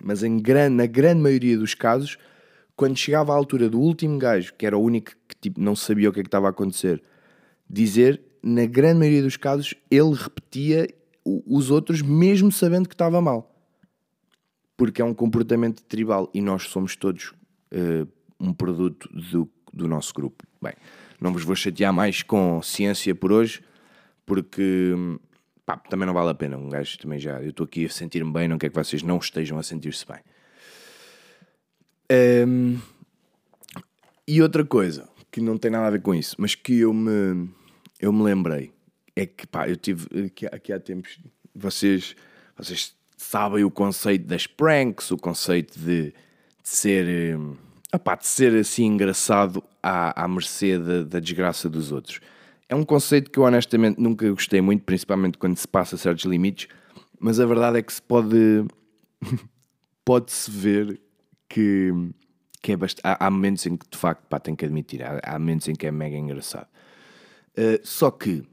mas 0.00 0.22
em 0.22 0.38
gran, 0.38 0.68
na 0.70 0.86
grande 0.86 1.22
maioria 1.22 1.56
dos 1.56 1.74
casos, 1.74 2.18
quando 2.74 2.96
chegava 2.96 3.32
à 3.32 3.36
altura 3.36 3.70
do 3.70 3.78
último 3.78 4.18
gajo, 4.18 4.52
que 4.54 4.66
era 4.66 4.76
o 4.76 4.82
único 4.82 5.12
que 5.28 5.36
tipo, 5.40 5.60
não 5.60 5.76
sabia 5.76 6.10
o 6.10 6.12
que 6.12 6.20
é 6.20 6.22
que 6.22 6.28
estava 6.28 6.48
a 6.48 6.50
acontecer, 6.50 7.02
dizer, 7.68 8.20
na 8.42 8.66
grande 8.66 8.98
maioria 8.98 9.22
dos 9.22 9.36
casos, 9.36 9.74
ele 9.90 10.12
repetia 10.12 10.88
os 11.24 11.70
outros 11.70 12.02
mesmo 12.02 12.52
sabendo 12.52 12.88
que 12.88 12.94
estava 12.94 13.20
mal. 13.20 13.52
Porque 14.76 15.00
é 15.00 15.04
um 15.04 15.14
comportamento 15.14 15.82
tribal 15.84 16.30
e 16.34 16.40
nós 16.40 16.64
somos 16.64 16.94
todos 16.96 17.32
eh, 17.70 18.06
um 18.38 18.52
produto 18.52 19.08
do, 19.08 19.50
do 19.72 19.88
nosso 19.88 20.12
grupo. 20.12 20.44
Bem, 20.62 20.74
não 21.20 21.32
vos 21.32 21.42
vou 21.42 21.56
chatear 21.56 21.92
mais 21.92 22.22
com 22.22 22.60
ciência 22.62 23.14
por 23.14 23.32
hoje, 23.32 23.62
porque 24.24 24.92
hum, 24.94 25.18
pá, 25.66 25.76
também 25.76 26.06
não 26.06 26.14
vale 26.14 26.30
a 26.30 26.34
pena. 26.34 26.56
Um 26.56 26.70
gajo 26.70 26.96
também 26.98 27.18
já. 27.18 27.42
Eu 27.42 27.50
estou 27.50 27.64
aqui 27.64 27.84
a 27.84 27.90
sentir-me 27.90 28.32
bem, 28.32 28.46
não 28.46 28.56
quero 28.56 28.72
que 28.72 28.78
vocês 28.78 29.02
não 29.02 29.18
estejam 29.18 29.58
a 29.58 29.62
sentir-se 29.62 30.06
bem. 30.06 30.20
Hum, 32.46 32.78
e 34.26 34.40
outra 34.40 34.64
coisa 34.64 35.08
que 35.30 35.40
não 35.40 35.58
tem 35.58 35.70
nada 35.70 35.88
a 35.88 35.90
ver 35.90 36.00
com 36.00 36.14
isso, 36.14 36.36
mas 36.38 36.54
que 36.54 36.78
eu 36.78 36.94
me, 36.94 37.50
eu 38.00 38.12
me 38.12 38.22
lembrei 38.22 38.72
é 39.16 39.26
que 39.26 39.46
pá, 39.46 39.68
eu 39.68 39.76
tive 39.76 40.06
aqui, 40.26 40.46
aqui 40.46 40.72
há 40.72 40.78
tempos, 40.78 41.18
vocês, 41.54 42.14
vocês 42.56 42.94
sabem 43.16 43.64
o 43.64 43.70
conceito 43.70 44.26
das 44.26 44.46
pranks, 44.46 45.10
o 45.10 45.16
conceito 45.16 45.78
de, 45.78 46.12
de 46.12 46.14
ser, 46.62 47.36
hum, 47.36 47.56
opá, 47.92 48.14
de 48.14 48.26
ser 48.26 48.54
assim 48.54 48.84
engraçado 48.84 49.64
à, 49.82 50.24
à 50.24 50.28
mercê 50.28 50.78
da 51.04 51.18
desgraça 51.18 51.68
dos 51.68 51.90
outros. 51.90 52.20
É 52.68 52.74
um 52.74 52.84
conceito 52.84 53.30
que 53.30 53.38
eu 53.38 53.44
honestamente 53.44 54.00
nunca 54.00 54.28
gostei 54.30 54.60
muito, 54.60 54.84
principalmente 54.84 55.38
quando 55.38 55.56
se 55.56 55.68
passa 55.68 55.96
certos 55.96 56.24
limites, 56.24 56.68
mas 57.18 57.38
a 57.38 57.46
verdade 57.46 57.78
é 57.78 57.82
que 57.82 57.92
se 57.92 58.02
pode 58.02 58.64
pode-se 60.04 60.50
ver 60.50 61.00
que, 61.48 61.92
que 62.60 62.72
é 62.72 62.76
bastante. 62.76 63.02
Há, 63.04 63.26
há 63.26 63.30
momentos 63.30 63.64
em 63.66 63.76
que 63.76 63.86
de 63.88 63.96
facto 63.96 64.26
pá, 64.28 64.40
tenho 64.40 64.56
que 64.56 64.64
admitir, 64.64 65.02
há, 65.02 65.20
há 65.22 65.38
momentos 65.38 65.68
em 65.68 65.74
que 65.74 65.86
é 65.86 65.90
mega 65.90 66.16
engraçado. 66.16 66.66
Uh, 67.56 67.80
só 67.84 68.10
que 68.10 68.44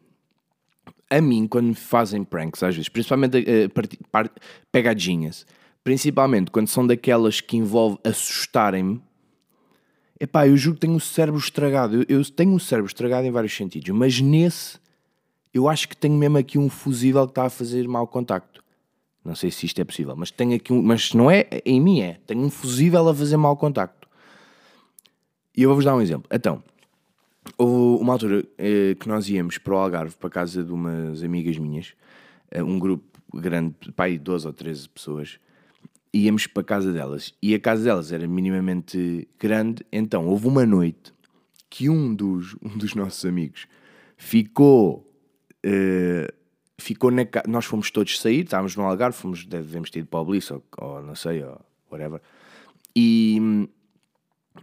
a 1.09 1.21
mim, 1.21 1.47
quando 1.47 1.67
me 1.67 1.75
fazem 1.75 2.23
pranks, 2.23 2.63
às 2.63 2.75
vezes, 2.75 2.89
principalmente 2.89 3.37
uh, 3.37 3.69
parti- 3.69 3.99
par- 4.11 4.31
pegadinhas, 4.71 5.45
principalmente 5.83 6.49
quando 6.49 6.67
são 6.67 6.85
daquelas 6.85 7.41
que 7.41 7.57
envolvem 7.57 7.99
assustarem-me, 8.03 9.01
epá, 10.19 10.47
eu 10.47 10.55
juro 10.57 10.75
que 10.75 10.81
tenho 10.81 10.95
o 10.95 10.99
cérebro 10.99 11.39
estragado. 11.39 12.03
Eu, 12.03 12.19
eu 12.19 12.25
tenho 12.25 12.53
o 12.53 12.59
cérebro 12.59 12.87
estragado 12.87 13.25
em 13.25 13.31
vários 13.31 13.55
sentidos, 13.55 13.89
mas 13.89 14.19
nesse 14.19 14.77
eu 15.53 15.69
acho 15.69 15.87
que 15.87 15.95
tenho 15.95 16.15
mesmo 16.15 16.37
aqui 16.37 16.57
um 16.57 16.69
fusível 16.69 17.25
que 17.25 17.31
está 17.31 17.45
a 17.45 17.49
fazer 17.49 17.87
mau 17.87 18.07
contacto. 18.07 18.63
Não 19.23 19.35
sei 19.35 19.51
se 19.51 19.65
isto 19.65 19.79
é 19.79 19.85
possível, 19.85 20.15
mas 20.15 20.31
tenho 20.31 20.55
aqui 20.55 20.73
um. 20.73 20.81
Mas 20.81 21.13
não 21.13 21.31
é, 21.31 21.47
em 21.65 21.79
mim 21.79 22.01
é. 22.01 22.19
Tenho 22.25 22.41
um 22.41 22.49
fusível 22.49 23.07
a 23.07 23.15
fazer 23.15 23.37
mau 23.37 23.55
contacto. 23.55 24.07
E 25.55 25.61
eu 25.63 25.69
vou-vos 25.69 25.85
dar 25.85 25.95
um 25.95 26.01
exemplo. 26.01 26.27
Então, 26.31 26.61
houve 27.57 28.03
uma 28.03 28.13
altura 28.13 28.43
eh, 28.57 28.95
que 28.99 29.07
nós 29.07 29.29
íamos 29.29 29.57
para 29.59 29.73
o 29.73 29.77
Algarve, 29.77 30.15
para 30.15 30.27
a 30.27 30.31
casa 30.31 30.63
de 30.63 30.71
umas 30.71 31.23
amigas 31.23 31.57
minhas, 31.57 31.93
eh, 32.51 32.63
um 32.63 32.79
grupo 32.79 33.05
grande, 33.33 33.75
pai, 33.95 34.17
12 34.17 34.47
ou 34.47 34.53
13 34.53 34.89
pessoas, 34.89 35.39
íamos 36.13 36.47
para 36.47 36.61
a 36.61 36.65
casa 36.65 36.93
delas. 36.93 37.33
E 37.41 37.55
a 37.55 37.59
casa 37.59 37.83
delas 37.83 38.11
era 38.11 38.27
minimamente 38.27 39.27
grande, 39.39 39.85
então 39.91 40.27
houve 40.27 40.47
uma 40.47 40.65
noite 40.65 41.13
que 41.69 41.89
um 41.89 42.13
dos, 42.13 42.55
um 42.61 42.77
dos 42.77 42.93
nossos 42.93 43.25
amigos 43.25 43.67
ficou. 44.17 45.11
eh, 45.63 46.31
ficou 46.77 47.09
na 47.11 47.25
casa. 47.25 47.45
Nós 47.47 47.65
fomos 47.65 47.89
todos 47.89 48.19
sair, 48.19 48.43
estávamos 48.43 48.75
no 48.75 48.83
Algarve, 48.83 49.17
fomos, 49.17 49.45
devemos 49.45 49.89
ter 49.89 49.99
ido 49.99 50.07
para 50.07 50.19
o 50.19 50.25
Bliss 50.25 50.51
ou, 50.51 50.63
ou 50.77 51.01
não 51.01 51.15
sei, 51.15 51.43
ou 51.43 51.59
whatever. 51.91 52.21
E, 52.95 53.67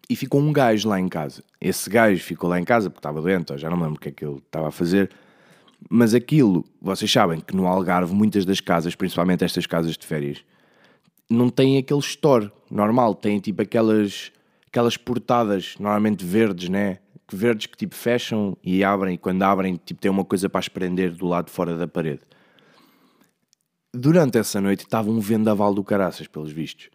e 0.09 0.15
ficou 0.15 0.41
um 0.41 0.53
gajo 0.53 0.89
lá 0.89 1.01
em 1.01 1.09
casa. 1.09 1.43
Esse 1.61 1.89
gajo 1.91 2.23
ficou 2.23 2.49
lá 2.49 2.61
em 2.61 2.65
casa 2.65 2.91
porque 2.91 3.01
estava 3.01 3.21
doente, 3.21 3.57
já 3.59 3.69
não 3.71 3.77
me 3.77 3.85
lembro 3.85 3.97
o 3.97 4.01
que 4.01 4.09
é 4.11 4.13
que 4.13 4.25
ele 4.25 4.37
estava 4.39 4.69
a 4.69 4.71
fazer. 4.71 5.11
Mas 5.89 6.15
aquilo, 6.15 6.65
vocês 6.81 7.11
sabem 7.11 7.41
que 7.41 7.57
no 7.57 7.67
Algarve, 7.67 8.15
muitas 8.15 8.45
das 8.45 8.61
casas, 8.61 8.95
principalmente 8.95 9.45
estas 9.45 9.67
casas 9.67 9.97
de 9.97 10.07
férias, 10.07 10.45
não 11.31 11.49
têm 11.49 11.79
aquele 11.79 12.01
store 12.01 12.51
normal, 12.71 13.15
têm 13.15 13.39
tipo 13.39 13.63
aquelas, 13.63 14.33
aquelas 14.67 14.97
portadas, 14.97 15.75
normalmente 15.79 16.25
verdes, 16.25 16.69
né? 16.69 16.99
Que 17.27 17.37
Verdes 17.37 17.67
que 17.67 17.77
tipo 17.77 17.95
fecham 17.95 18.57
e 18.63 18.83
abrem, 18.83 19.15
e 19.15 19.19
quando 19.19 19.43
abrem, 19.45 19.77
tipo 19.77 20.01
tem 20.01 20.11
uma 20.11 20.25
coisa 20.25 20.49
para 20.49 20.69
prender 20.69 21.13
do 21.13 21.27
lado 21.27 21.47
de 21.47 21.53
fora 21.53 21.77
da 21.77 21.87
parede. 21.87 22.23
Durante 23.95 24.39
essa 24.39 24.61
noite 24.61 24.85
estava 24.85 25.11
um 25.11 25.21
vendaval 25.21 25.73
do 25.73 25.83
caraças, 25.83 26.27
pelos 26.27 26.51
vistos. 26.53 26.91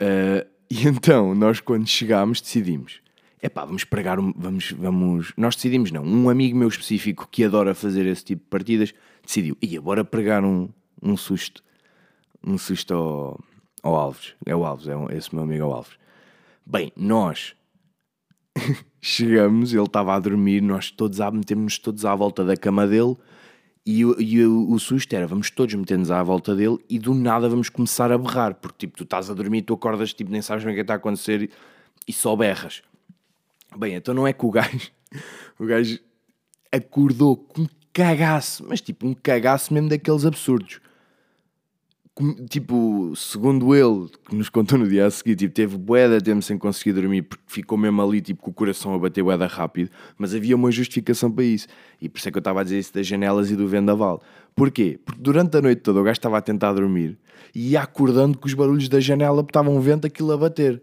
Uh, 0.00 0.46
e 0.70 0.86
então, 0.86 1.34
nós 1.34 1.60
quando 1.60 1.86
chegámos, 1.86 2.40
decidimos: 2.40 3.00
é 3.40 3.48
pá, 3.48 3.64
vamos 3.64 3.84
pregar, 3.84 4.18
um- 4.18 4.32
vamos, 4.36 4.72
vamos. 4.72 5.32
Nós 5.36 5.54
decidimos, 5.56 5.90
não. 5.92 6.02
Um 6.04 6.28
amigo 6.28 6.56
meu 6.56 6.68
específico 6.68 7.28
que 7.30 7.44
adora 7.44 7.74
fazer 7.74 8.06
esse 8.06 8.24
tipo 8.24 8.42
de 8.42 8.48
partidas 8.48 8.94
decidiu: 9.24 9.56
ia, 9.62 9.80
bora 9.80 10.04
pregar 10.04 10.44
um, 10.44 10.68
um 11.02 11.16
susto, 11.16 11.62
um 12.46 12.56
susto 12.58 12.94
ao, 12.94 13.40
ao 13.82 13.94
Alves. 13.96 14.34
É 14.44 14.54
o 14.54 14.64
Alves, 14.64 14.88
é 14.88 14.96
um- 14.96 15.10
esse 15.10 15.34
meu 15.34 15.44
amigo 15.44 15.62
é 15.64 15.66
o 15.66 15.72
Alves. 15.72 15.92
Bem, 16.64 16.92
nós 16.96 17.54
chegamos, 19.00 19.72
ele 19.72 19.82
estava 19.84 20.14
a 20.14 20.18
dormir, 20.20 20.60
nós 20.62 20.90
todos 20.90 21.20
a 21.20 21.30
metemos 21.30 21.78
todos 21.78 22.04
à 22.04 22.14
volta 22.14 22.44
da 22.44 22.56
cama 22.56 22.86
dele. 22.86 23.16
E, 23.84 24.04
o- 24.04 24.20
e 24.20 24.44
o, 24.44 24.70
o 24.72 24.78
susto 24.80 25.14
era, 25.14 25.26
vamos 25.28 25.48
todos 25.50 25.72
meter-nos 25.74 26.10
à 26.10 26.20
volta 26.22 26.56
dele 26.56 26.76
e 26.90 26.98
do 26.98 27.14
nada 27.14 27.48
vamos 27.48 27.68
começar 27.68 28.10
a 28.10 28.18
berrar, 28.18 28.54
porque 28.56 28.78
tipo, 28.86 28.96
tu 28.96 29.04
estás 29.04 29.30
a 29.30 29.34
dormir, 29.34 29.62
tu 29.62 29.74
acordas, 29.74 30.12
tipo, 30.12 30.30
nem 30.32 30.42
sabes 30.42 30.64
bem 30.64 30.72
o 30.72 30.74
que 30.74 30.80
é 30.80 30.82
está 30.82 30.94
a 30.94 30.96
acontecer 30.96 31.48
e 32.06 32.12
só 32.12 32.34
berras. 32.34 32.82
Bem, 33.76 33.94
então 33.94 34.12
não 34.12 34.26
é 34.26 34.32
que 34.32 34.44
o 34.44 34.50
gajo, 34.50 34.90
o 35.58 35.64
gajo 35.66 36.00
acordou 36.72 37.36
com 37.36 37.62
um 37.62 37.68
cagaço, 37.92 38.64
mas 38.68 38.80
tipo 38.80 39.06
um 39.06 39.14
cagaço 39.14 39.72
mesmo 39.72 39.88
daqueles 39.88 40.24
absurdos. 40.26 40.80
Tipo, 42.48 43.12
segundo 43.14 43.74
ele, 43.74 44.08
que 44.26 44.34
nos 44.34 44.48
contou 44.48 44.78
no 44.78 44.88
dia 44.88 45.04
a 45.04 45.10
seguir, 45.10 45.36
tipo, 45.36 45.52
teve 45.52 45.76
bué 45.76 46.08
de 46.08 46.24
tempo 46.24 46.40
sem 46.40 46.56
conseguir 46.56 46.94
dormir 46.94 47.20
porque 47.20 47.44
ficou 47.46 47.76
mesmo 47.76 48.00
ali, 48.00 48.22
tipo, 48.22 48.42
com 48.42 48.50
o 48.50 48.54
coração 48.54 48.94
a 48.94 48.98
bater 48.98 49.22
bué 49.22 49.36
rápido, 49.36 49.90
mas 50.16 50.34
havia 50.34 50.56
uma 50.56 50.70
justificação 50.70 51.30
para 51.30 51.44
isso. 51.44 51.68
E 52.00 52.08
por 52.08 52.18
isso 52.18 52.26
é 52.26 52.32
que 52.32 52.38
eu 52.38 52.40
estava 52.40 52.62
a 52.62 52.64
dizer 52.64 52.78
isso 52.78 52.94
das 52.94 53.06
janelas 53.06 53.50
e 53.50 53.56
do 53.56 53.68
vendaval. 53.68 54.22
Porquê? 54.54 54.98
Porque 55.04 55.20
durante 55.20 55.58
a 55.58 55.60
noite 55.60 55.82
toda 55.82 56.00
o 56.00 56.02
gajo 56.02 56.16
estava 56.16 56.38
a 56.38 56.40
tentar 56.40 56.72
dormir 56.72 57.18
e 57.54 57.72
ia 57.72 57.82
acordando 57.82 58.38
com 58.38 58.46
os 58.46 58.54
barulhos 58.54 58.88
da 58.88 58.98
janela 58.98 59.42
porque 59.42 59.50
estava 59.50 59.68
um 59.68 59.78
vento 59.78 60.06
aquilo 60.06 60.32
a 60.32 60.38
bater. 60.38 60.80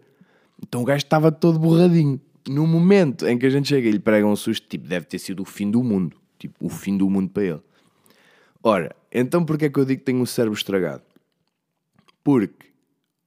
Então 0.62 0.82
o 0.82 0.84
gajo 0.84 0.98
estava 0.98 1.32
todo 1.32 1.58
borradinho. 1.58 2.20
No 2.48 2.64
momento 2.64 3.26
em 3.26 3.36
que 3.36 3.46
a 3.46 3.50
gente 3.50 3.68
chega 3.68 3.88
e 3.88 3.90
lhe 3.90 3.98
prega 3.98 4.24
um 4.24 4.36
susto, 4.36 4.68
tipo, 4.68 4.86
deve 4.86 5.06
ter 5.06 5.18
sido 5.18 5.42
o 5.42 5.44
fim 5.44 5.68
do 5.68 5.82
mundo. 5.82 6.16
Tipo, 6.38 6.64
o 6.64 6.68
fim 6.68 6.96
do 6.96 7.10
mundo 7.10 7.28
para 7.30 7.42
ele. 7.42 7.60
Ora, 8.62 8.94
então 9.10 9.44
porquê 9.44 9.64
é 9.64 9.68
que 9.68 9.80
eu 9.80 9.84
digo 9.84 9.98
que 9.98 10.04
tenho 10.04 10.22
o 10.22 10.26
cérebro 10.28 10.56
estragado? 10.56 11.02
Porque 12.24 12.66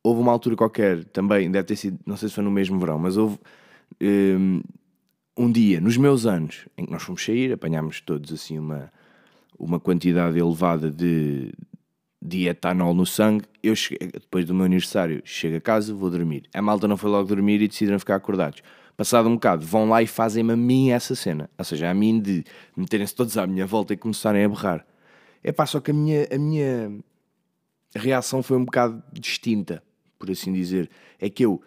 houve 0.04 0.22
uma 0.22 0.32
altura 0.32 0.56
qualquer, 0.56 1.06
também, 1.06 1.50
deve 1.52 1.68
ter 1.68 1.76
sido, 1.76 2.00
não 2.06 2.18
sei 2.18 2.30
se 2.30 2.36
foi 2.36 2.44
no 2.44 2.52
mesmo 2.52 2.80
verão, 2.80 2.98
mas 2.98 3.16
houve 3.16 3.38
um, 4.02 4.62
um 5.38 5.52
dia, 5.52 5.80
nos 5.80 5.98
meus 5.98 6.26
anos, 6.26 6.68
em 6.78 6.86
que 6.86 6.92
nós 6.92 7.04
fomos 7.04 7.24
sair, 7.24 7.54
apanhámos 7.54 8.02
todos 8.02 8.34
assim 8.34 8.58
uma, 8.58 8.92
uma 9.58 9.80
quantidade 9.80 10.40
elevada 10.40 10.90
de, 10.90 11.54
de 12.22 12.48
etanol 12.48 12.94
no 12.94 13.06
sangue. 13.06 13.46
Eu 13.62 13.76
cheguei, 13.76 14.10
depois 14.12 14.46
do 14.46 14.54
meu 14.54 14.66
aniversário, 14.66 15.22
chego 15.24 15.58
a 15.58 15.62
casa, 15.62 15.94
vou 15.94 16.10
dormir. 16.10 16.50
A 16.54 16.62
malta 16.62 16.88
não 16.88 16.98
foi 16.98 17.10
logo 17.10 17.28
dormir 17.28 17.62
e 17.62 17.68
decidiram 17.68 18.00
ficar 18.00 18.16
acordados. 18.16 18.62
Passado 18.96 19.30
um 19.30 19.36
bocado, 19.36 19.64
vão 19.64 19.90
lá 19.90 20.02
e 20.02 20.08
fazem-me 20.08 20.54
a 20.54 20.58
mim 20.58 20.90
essa 20.90 21.14
cena. 21.14 21.50
Ou 21.56 21.64
seja, 21.64 21.90
a 21.90 21.94
mim 21.94 22.20
de 22.20 22.44
meterem-se 22.76 23.14
todos 23.14 23.38
à 23.38 23.46
minha 23.46 23.66
volta 23.66 23.94
e 23.94 23.98
começarem 23.98 24.44
a 24.44 24.50
berrar. 24.50 24.88
É 25.44 25.52
pá, 25.52 25.68
só 25.68 25.80
que 25.80 25.92
a 25.92 25.94
minha, 25.94 26.28
a 26.34 26.38
minha 26.38 26.92
reação 27.98 28.42
foi 28.44 28.58
um 28.58 28.66
bocado 28.66 29.02
distinta, 29.12 29.84
por 30.18 30.30
assim 30.30 30.54
dizer. 30.54 30.90
É 31.20 31.30
que 31.30 31.46
eu, 31.46 31.62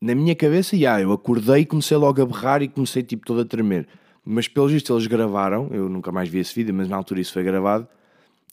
na 0.00 0.14
minha 0.14 0.34
cabeça, 0.34 0.76
já, 0.76 1.00
eu 1.00 1.12
acordei 1.12 1.62
e 1.62 1.66
comecei 1.66 1.96
logo 1.96 2.20
a 2.20 2.26
berrar 2.26 2.62
e 2.62 2.68
comecei 2.68 3.02
tipo 3.02 3.26
todo 3.26 3.40
a 3.40 3.44
tremer. 3.44 3.86
Mas 4.24 4.48
pelos 4.48 4.72
vistos 4.72 4.90
eles 4.90 5.06
gravaram, 5.06 5.68
eu 5.72 5.88
nunca 5.88 6.10
mais 6.10 6.28
vi 6.28 6.38
esse 6.38 6.54
vídeo, 6.54 6.74
mas 6.74 6.88
na 6.88 6.96
altura 6.96 7.20
isso 7.20 7.32
foi 7.32 7.44
gravado. 7.44 7.86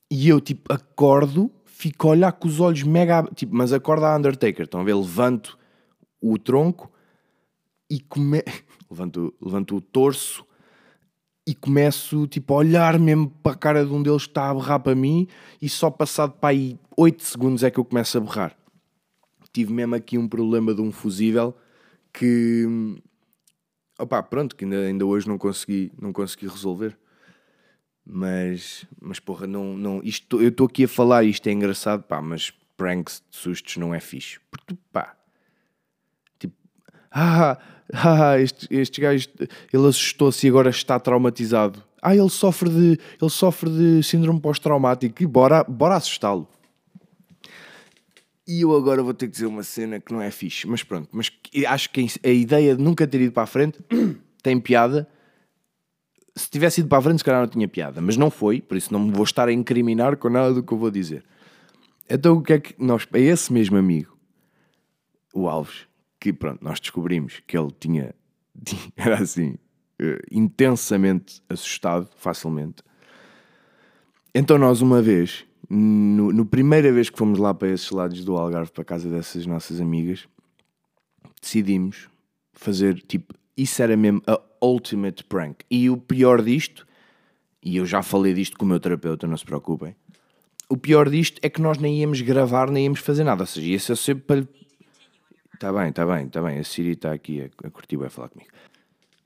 E 0.10 0.30
eu 0.30 0.40
tipo 0.40 0.72
acordo, 0.72 1.52
fico 1.66 2.08
a 2.08 2.12
olhar 2.12 2.32
com 2.32 2.48
os 2.48 2.60
olhos 2.60 2.84
mega. 2.84 3.24
Tipo, 3.36 3.56
mas 3.56 3.74
acordo 3.74 4.06
a 4.06 4.16
Undertaker, 4.16 4.66
estão 4.66 4.82
a 4.82 4.84
ver? 4.84 4.96
Levanto 4.96 5.58
o 6.22 6.38
tronco 6.38 6.92
e 7.90 8.00
come... 8.00 8.44
levanto, 8.90 9.34
levanto 9.42 9.76
o 9.76 9.82
torso 9.82 10.46
e 11.46 11.54
começo 11.54 12.26
tipo, 12.28 12.54
a 12.54 12.58
olhar 12.58 12.98
mesmo 12.98 13.30
para 13.30 13.52
a 13.52 13.56
cara 13.56 13.86
de 13.86 13.92
um 13.92 14.02
deles 14.02 14.24
que 14.24 14.32
está 14.32 14.50
a 14.50 14.54
berrar 14.54 14.80
para 14.80 14.96
mim 14.96 15.28
e 15.62 15.68
só 15.68 15.90
passado 15.90 16.34
para 16.34 16.50
aí 16.50 16.80
8 16.98 17.24
segundos 17.24 17.64
é 17.64 17.72
que 17.72 17.80
eu 17.80 17.86
começo 17.86 18.18
a 18.18 18.22
berrar. 18.22 18.58
Tive 19.52 19.72
mesmo 19.72 19.94
aqui 19.96 20.18
um 20.18 20.28
problema 20.28 20.74
de 20.74 20.82
um 20.82 20.92
fusível 20.92 21.56
que 22.12 22.66
opá, 24.00 24.22
pronto, 24.24 24.56
que 24.56 24.64
ainda, 24.64 24.78
ainda 24.78 25.06
hoje 25.06 25.28
não 25.28 25.38
consegui, 25.38 25.92
não 26.00 26.14
consegui 26.14 26.48
resolver. 26.48 26.98
Mas, 28.06 28.86
mas 29.02 29.20
porra, 29.20 29.48
não, 29.48 29.78
não, 29.78 30.02
isto, 30.04 30.42
eu 30.42 30.50
estou 30.50 30.68
aqui 30.68 30.84
a 30.84 30.88
falar, 30.88 31.24
isto 31.24 31.48
é 31.48 31.52
engraçado, 31.52 32.04
pá, 32.04 32.22
mas 32.22 32.52
pranks 32.76 33.24
de 33.32 33.38
sustos 33.38 33.78
não 33.78 33.94
é 33.94 34.00
fixe. 34.00 34.40
Porque, 34.52 34.76
pá, 34.92 35.16
ah, 37.14 37.60
ah, 37.94 38.40
este, 38.40 38.68
este 38.72 39.00
gajo, 39.00 39.28
ele 39.72 39.88
assustou-se 39.88 40.46
e 40.46 40.50
agora 40.50 40.72
está 40.72 41.00
traumatizado. 41.00 41.84
Ah, 42.02 42.16
ele 42.16 42.30
sofre 42.30 42.70
de, 42.70 43.00
ele 43.22 43.30
sofre 43.30 43.70
de 43.70 44.04
síndrome 44.04 44.42
pós-traumático 44.42 45.22
e 45.22 45.28
bora, 45.28 45.64
bora 45.64 45.96
assustá-lo. 45.96 46.48
E 48.46 48.62
eu 48.62 48.76
agora 48.76 49.02
vou 49.02 49.14
ter 49.14 49.28
que 49.28 49.34
dizer 49.34 49.46
uma 49.46 49.64
cena 49.64 50.02
que 50.02 50.12
não 50.12 50.22
é 50.22 50.30
fixe, 50.30 50.68
mas 50.68 50.84
pronto, 50.84 51.08
mas 51.14 51.32
acho 51.68 51.90
que 51.92 52.06
a 52.24 52.30
ideia 52.30 52.76
de 52.76 52.84
nunca 52.84 53.08
ter 53.08 53.22
ido 53.22 53.32
para 53.32 53.44
a 53.44 53.48
frente 53.48 53.80
tem 54.42 54.60
piada. 54.60 55.08
Se 56.36 56.50
tivesse 56.50 56.82
ido 56.82 56.90
para 56.90 56.98
a 56.98 57.02
frente, 57.02 57.20
se 57.20 57.24
calhar 57.24 57.42
não 57.42 57.48
tinha 57.48 57.68
piada, 57.68 58.02
mas 58.02 58.18
não 58.18 58.30
foi, 58.30 58.60
por 58.60 58.76
isso 58.76 58.92
não 58.92 59.00
me 59.00 59.12
vou 59.12 59.24
estar 59.24 59.48
a 59.48 59.54
incriminar 59.54 60.18
com 60.18 60.30
nada 60.30 60.54
do 60.54 60.64
que 60.64 60.74
eu 60.74 60.78
vou 60.78 60.90
dizer. 60.92 61.24
Então 62.10 62.38
o 62.38 62.42
que 62.42 62.54
é 62.54 62.60
que 62.60 62.76
nós, 62.78 63.08
é 63.14 63.22
esse 63.22 63.54
mesmo 63.54 63.78
amigo, 63.78 64.18
o 65.34 65.48
Alves, 65.48 65.88
que 66.24 66.32
pronto, 66.32 66.64
nós 66.64 66.80
descobrimos 66.80 67.42
que 67.46 67.58
ele 67.58 67.68
tinha, 67.78 68.16
era 68.96 69.22
assim, 69.22 69.56
uh, 70.02 70.24
intensamente 70.32 71.42
assustado, 71.50 72.10
facilmente. 72.16 72.82
Então 74.34 74.58
nós 74.58 74.80
uma 74.80 75.02
vez 75.02 75.46
no, 75.70 76.32
no 76.32 76.46
primeira 76.46 76.94
vez 76.94 77.10
que 77.10 77.18
fomos 77.18 77.38
lá 77.38 77.54
para 77.54 77.68
esses 77.68 77.92
lados 77.92 78.24
do 78.24 78.38
Algarve, 78.38 78.72
para 78.72 78.84
a 78.84 78.86
casa 78.86 79.10
dessas 79.10 79.46
nossas 79.46 79.82
amigas, 79.82 80.26
decidimos 81.42 82.08
fazer 82.54 83.02
tipo, 83.02 83.34
isso 83.58 83.84
era 83.84 83.98
mesmo 83.98 84.22
a 84.26 84.40
ultimate 84.66 85.26
prank. 85.26 85.66
E 85.70 85.90
o 85.90 85.98
pior 85.98 86.42
disto, 86.42 86.88
e 87.62 87.76
eu 87.76 87.86
já 87.86 88.02
falei 88.02 88.34
disto 88.34 88.58
com 88.58 88.64
o 88.64 88.68
meu 88.70 88.80
terapeuta, 88.80 89.28
não 89.28 89.36
se 89.36 89.44
preocupem. 89.44 89.94
O 90.70 90.78
pior 90.78 91.10
disto 91.10 91.42
é 91.44 91.50
que 91.50 91.62
nós 91.62 91.78
nem 91.80 92.00
íamos 92.00 92.22
gravar, 92.22 92.72
nem 92.72 92.86
íamos 92.86 93.02
fazer 93.02 93.26
nada. 93.26 93.44
Ou 93.44 93.48
seja, 93.48 93.68
ia 93.68 93.80
ser 93.80 93.98
sempre 93.98 94.24
para. 94.24 94.48
Está 95.54 95.72
bem, 95.72 95.90
está 95.90 96.06
bem, 96.06 96.26
está 96.26 96.42
bem. 96.42 96.60
A 96.60 96.64
Siri 96.64 96.92
está 96.92 97.12
aqui 97.12 97.42
a, 97.42 97.68
a 97.68 97.70
curtir, 97.70 97.98
vai 97.98 98.10
falar 98.10 98.30
comigo. 98.30 98.50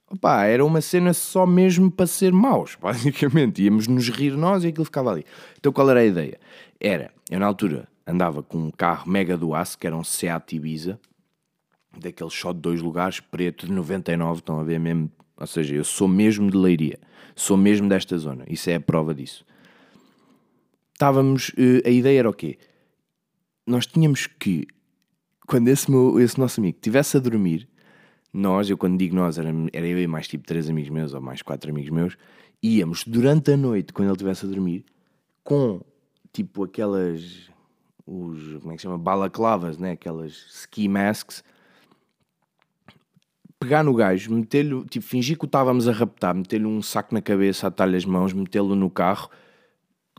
Opa, 0.10 0.46
era 0.46 0.64
uma 0.64 0.80
cena 0.80 1.14
só 1.14 1.46
mesmo 1.46 1.92
para 1.92 2.08
ser 2.08 2.32
maus, 2.32 2.76
basicamente. 2.82 3.64
Íamos 3.64 3.88
nos 3.88 4.10
rir 4.10 4.38
nós 4.38 4.64
e 4.64 4.68
aquilo 4.68 4.86
ficava 4.86 5.12
ali. 5.12 5.26
Então 5.58 5.72
qual 5.72 5.90
era 5.90 6.00
a 6.00 6.06
ideia? 6.06 6.40
Era, 6.80 7.12
eu 7.30 7.40
na 7.40 7.46
altura 7.46 7.88
andava 8.06 8.42
com 8.42 8.58
um 8.58 8.72
carro 8.72 9.10
mega 9.10 9.38
do 9.38 9.54
aço, 9.54 9.78
que 9.78 9.86
era 9.86 9.96
um 9.96 10.04
Seat 10.04 10.56
Ibiza, 10.56 11.00
daqueles 12.00 12.34
só 12.34 12.54
de 12.54 12.60
dois 12.60 12.82
lugares, 12.82 13.20
preto 13.20 13.66
de 13.66 13.74
99, 13.74 14.40
estão 14.40 14.60
a 14.60 14.64
ver 14.64 14.80
mesmo? 14.80 15.12
Ou 15.36 15.46
seja, 15.48 15.76
eu 15.76 15.84
sou 15.84 16.08
mesmo 16.08 16.50
de 16.50 16.58
Leiria, 16.58 17.00
sou 17.36 17.58
mesmo 17.58 17.90
desta 17.90 18.18
zona, 18.18 18.46
isso 18.48 18.70
é 18.70 18.76
a 18.76 18.80
prova 18.80 19.14
disso. 19.14 19.46
Estávamos, 20.94 21.52
eh, 21.58 21.88
a 21.88 21.92
ideia 21.92 22.20
era 22.20 22.30
o 22.30 22.34
quê? 22.34 22.58
Nós 23.68 23.86
tínhamos 23.86 24.26
que, 24.26 24.66
quando 25.48 25.70
esse, 25.70 25.90
meu, 25.90 26.20
esse 26.20 26.38
nosso 26.38 26.60
amigo 26.60 26.78
estivesse 26.78 27.16
a 27.16 27.20
dormir, 27.20 27.68
nós, 28.34 28.70
eu 28.70 28.78
quando 28.78 29.00
digo 29.00 29.16
nós, 29.16 29.40
era, 29.40 29.50
era 29.72 29.88
eu 29.88 29.98
e 29.98 30.06
mais 30.06 30.28
tipo 30.28 30.46
três 30.46 30.70
amigos 30.70 30.90
meus 30.90 31.14
ou 31.14 31.22
mais 31.22 31.42
quatro 31.42 31.72
amigos 31.72 31.90
meus, 31.90 32.18
íamos 32.62 33.04
durante 33.06 33.54
a 33.54 33.58
noite, 33.58 33.94
quando 33.94 34.10
ele 34.10 34.14
estivesse 34.14 34.46
a 34.46 34.50
dormir, 34.50 34.86
com 35.44 35.82
tipo 36.34 36.66
aquelas, 36.66 37.50
os, 38.06 38.62
como 38.62 38.74
é 38.74 38.76
que 38.76 38.82
se 38.82 38.84
chama, 38.84 38.98
balaclavas, 38.98 39.78
né? 39.78 39.92
aquelas 39.92 40.34
ski 40.50 40.90
masks, 40.90 41.44
pegar 43.58 43.84
no 43.84 43.94
gajo, 43.94 44.32
meter-lhe, 44.34 44.84
tipo, 44.86 45.06
fingir 45.06 45.38
que 45.38 45.46
o 45.46 45.48
estávamos 45.48 45.88
a 45.88 45.94
raptar, 45.94 46.36
meter-lhe 46.36 46.66
um 46.66 46.82
saco 46.82 47.16
na 47.16 47.22
cabeça, 47.22 47.68
atar-lhe 47.68 47.96
as 47.96 48.06
mãos, 48.06 48.34
metê-lo 48.34 48.76
no 48.76 48.90
carro, 48.90 49.30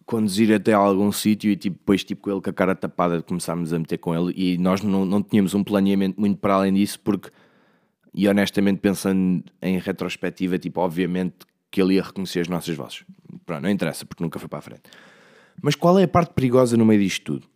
conduzir 0.09 0.55
até 0.55 0.73
algum 0.73 1.13
sítio 1.13 1.51
e 1.51 1.57
tipo, 1.57 1.77
depois 1.79 2.03
tipo, 2.03 2.23
com 2.23 2.31
ele 2.31 2.41
com 2.41 2.51
a 2.51 2.53
cara 2.53 2.75
tapada 2.75 3.23
começámos 3.23 3.73
a 3.73 3.79
meter 3.79 3.99
com 3.99 4.15
ele 4.15 4.33
e 4.37 4.57
nós 4.57 4.81
não, 4.81 5.05
não 5.05 5.23
tínhamos 5.23 5.53
um 5.53 5.63
planeamento 5.63 6.19
muito 6.19 6.39
para 6.39 6.55
além 6.55 6.73
disso 6.73 6.99
porque 7.01 7.31
e 8.15 8.27
honestamente, 8.27 8.81
pensando 8.81 9.45
em 9.61 9.79
retrospectiva, 9.79 10.59
tipo, 10.59 10.81
obviamente 10.81 11.37
que 11.71 11.81
ele 11.81 11.95
ia 11.95 12.03
reconhecer 12.03 12.41
as 12.41 12.49
nossas 12.49 12.75
vozes. 12.75 13.05
Pronto, 13.45 13.63
não 13.63 13.71
interessa, 13.71 14.07
porque 14.07 14.23
nunca 14.23 14.39
foi 14.39 14.49
para 14.49 14.59
a 14.59 14.63
frente. 14.63 14.83
Mas 15.63 15.75
qual 15.75 15.99
é 15.99 16.05
a 16.05 16.09
parte 16.09 16.33
perigosa 16.33 16.77
no 16.77 16.85
meio 16.85 17.01
disto 17.01 17.25
tudo? 17.25 17.47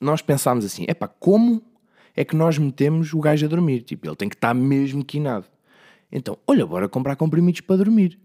Nós 0.00 0.22
pensámos 0.22 0.64
assim: 0.64 0.84
é 0.88 0.94
pá, 0.94 1.06
como 1.06 1.62
é 2.16 2.24
que 2.24 2.34
nós 2.34 2.58
metemos 2.58 3.12
o 3.12 3.20
gajo 3.20 3.46
a 3.46 3.48
dormir? 3.48 3.82
Tipo, 3.82 4.08
ele 4.08 4.16
tem 4.16 4.28
que 4.28 4.34
estar 4.34 4.54
mesmo 4.54 5.04
quinado. 5.04 5.46
Então, 6.10 6.36
olha, 6.46 6.66
bora 6.66 6.88
comprar 6.88 7.14
comprimidos 7.16 7.60
para 7.60 7.76
dormir. 7.76 8.18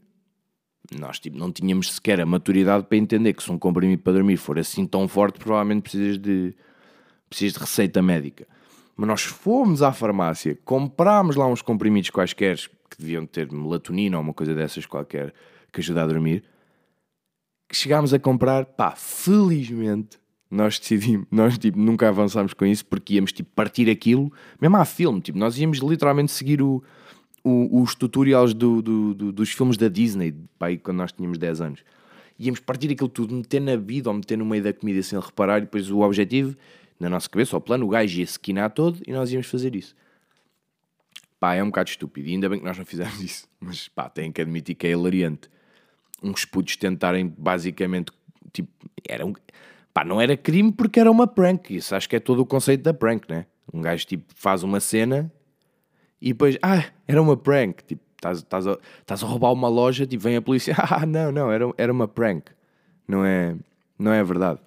Nós 0.91 1.19
tipo, 1.19 1.37
não 1.37 1.51
tínhamos 1.51 1.93
sequer 1.93 2.21
a 2.21 2.25
maturidade 2.25 2.85
para 2.85 2.97
entender 2.97 3.33
que 3.33 3.43
se 3.43 3.51
um 3.51 3.57
comprimido 3.57 4.01
para 4.03 4.13
dormir 4.13 4.37
for 4.37 4.59
assim 4.59 4.85
tão 4.85 5.07
forte, 5.07 5.39
provavelmente 5.39 5.81
precisas 5.81 6.17
de, 6.17 6.55
precisas 7.29 7.53
de 7.53 7.59
receita 7.59 8.01
médica. 8.01 8.47
Mas 8.95 9.07
nós 9.07 9.23
fomos 9.23 9.81
à 9.81 9.91
farmácia, 9.91 10.57
comprámos 10.63 11.35
lá 11.35 11.47
uns 11.47 11.61
comprimidos 11.61 12.09
quaisquer 12.09 12.57
que 12.89 12.97
deviam 12.99 13.25
ter 13.25 13.51
melatonina 13.51 14.17
ou 14.17 14.23
uma 14.23 14.33
coisa 14.33 14.53
dessas 14.53 14.85
qualquer 14.85 15.33
que 15.71 15.81
ajuda 15.81 16.03
a 16.03 16.07
dormir. 16.07 16.43
Que 17.67 17.75
chegámos 17.75 18.13
a 18.13 18.19
comprar, 18.19 18.65
pá, 18.65 18.91
felizmente 18.91 20.19
nós 20.49 20.79
decidimos, 20.79 21.27
nós 21.31 21.57
tipo, 21.57 21.77
nunca 21.77 22.07
avançámos 22.07 22.53
com 22.53 22.65
isso 22.65 22.85
porque 22.85 23.15
íamos 23.15 23.31
tipo 23.31 23.49
partir 23.55 23.89
aquilo, 23.89 24.31
mesmo 24.61 24.77
a 24.77 24.85
filme, 24.85 25.19
tipo, 25.19 25.37
nós 25.37 25.57
íamos 25.57 25.79
literalmente 25.79 26.31
seguir 26.31 26.61
o, 26.61 26.83
o, 27.45 27.81
os 27.81 27.93
tutorials 27.93 28.53
do, 28.53 28.81
do, 28.81 29.13
do, 29.13 29.31
dos 29.31 29.51
filmes 29.51 29.77
da 29.77 29.87
Disney, 29.87 30.33
pá, 30.57 30.75
quando 30.77 30.97
nós 30.97 31.11
tínhamos 31.11 31.37
10 31.37 31.61
anos. 31.61 31.83
Íamos 32.39 32.59
partir 32.59 32.91
aquilo 32.91 33.07
tudo, 33.07 33.35
meter 33.35 33.61
na 33.61 33.75
vida 33.75 34.09
ou 34.09 34.15
meter 34.15 34.37
no 34.37 34.45
meio 34.45 34.63
da 34.63 34.73
comida 34.73 35.01
sem 35.03 35.17
reparar, 35.19 35.59
e 35.59 35.61
depois 35.61 35.89
o 35.91 35.99
objetivo 35.99 36.57
na 36.99 37.09
nossa 37.09 37.29
cabeça, 37.29 37.55
ao 37.55 37.61
plano, 37.61 37.85
o 37.85 37.89
gajo 37.89 38.19
ia 38.19 38.25
se 38.25 38.39
quinar 38.39 38.71
todo 38.71 38.99
e 39.05 39.11
nós 39.11 39.31
íamos 39.31 39.47
fazer 39.47 39.75
isso. 39.75 39.95
Pá, 41.39 41.53
é 41.53 41.61
um 41.61 41.67
bocado 41.67 41.89
estúpido. 41.89 42.27
E 42.27 42.31
ainda 42.31 42.49
bem 42.49 42.59
que 42.59 42.65
nós 42.65 42.77
não 42.77 42.85
fizemos 42.85 43.21
isso. 43.21 43.47
Mas 43.59 43.87
pá, 43.89 44.09
têm 44.09 44.31
que 44.31 44.41
admitir 44.41 44.75
que 44.75 44.87
é 44.87 44.91
hilariante. 44.91 45.49
Uns 46.23 46.45
putos 46.45 46.75
tentarem 46.77 47.27
basicamente. 47.37 48.11
Tipo, 48.51 48.69
era 49.07 49.25
um. 49.25 49.33
Pá, 49.93 50.03
não 50.03 50.19
era 50.19 50.35
crime 50.35 50.71
porque 50.71 50.99
era 50.99 51.11
uma 51.11 51.27
prank. 51.27 51.75
Isso 51.75 51.93
acho 51.93 52.09
que 52.09 52.15
é 52.15 52.19
todo 52.19 52.39
o 52.39 52.45
conceito 52.45 52.81
da 52.81 52.93
prank, 52.93 53.29
né? 53.29 53.45
Um 53.71 53.81
gajo 53.81 54.05
tipo 54.05 54.25
faz 54.33 54.63
uma 54.63 54.79
cena 54.79 55.31
e 56.21 56.29
depois, 56.29 56.57
ah, 56.61 56.85
era 57.07 57.21
uma 57.21 57.37
prank. 57.37 57.83
Tipo, 57.83 58.01
estás, 58.15 58.39
estás, 58.39 58.67
a, 58.67 58.77
estás 58.99 59.23
a 59.23 59.27
roubar 59.27 59.51
uma 59.53 59.67
loja, 59.67 60.05
tipo, 60.05 60.23
vem 60.23 60.35
a 60.35 60.41
polícia, 60.41 60.75
ah, 60.77 61.05
não, 61.05 61.31
não, 61.31 61.51
era, 61.51 61.65
era 61.77 61.91
uma 61.91 62.07
prank. 62.07 62.51
Não 63.07 63.23
é, 63.23 63.55
não 63.97 64.11
é 64.11 64.23
verdade. 64.23 64.59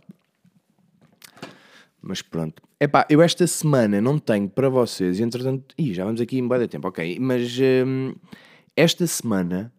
Mas 2.00 2.22
pronto. 2.22 2.62
Epá, 2.80 3.04
eu 3.10 3.20
esta 3.20 3.46
semana 3.46 4.00
não 4.00 4.18
tenho 4.18 4.48
para 4.48 4.68
vocês, 4.68 5.18
entretanto, 5.18 5.74
ih, 5.76 5.92
já 5.92 6.04
vamos 6.04 6.20
aqui 6.20 6.38
em 6.38 6.48
de 6.48 6.68
tempo, 6.68 6.86
ok. 6.86 7.18
Mas 7.20 7.58
hum, 7.58 8.14
esta 8.76 9.04
semana 9.06 9.72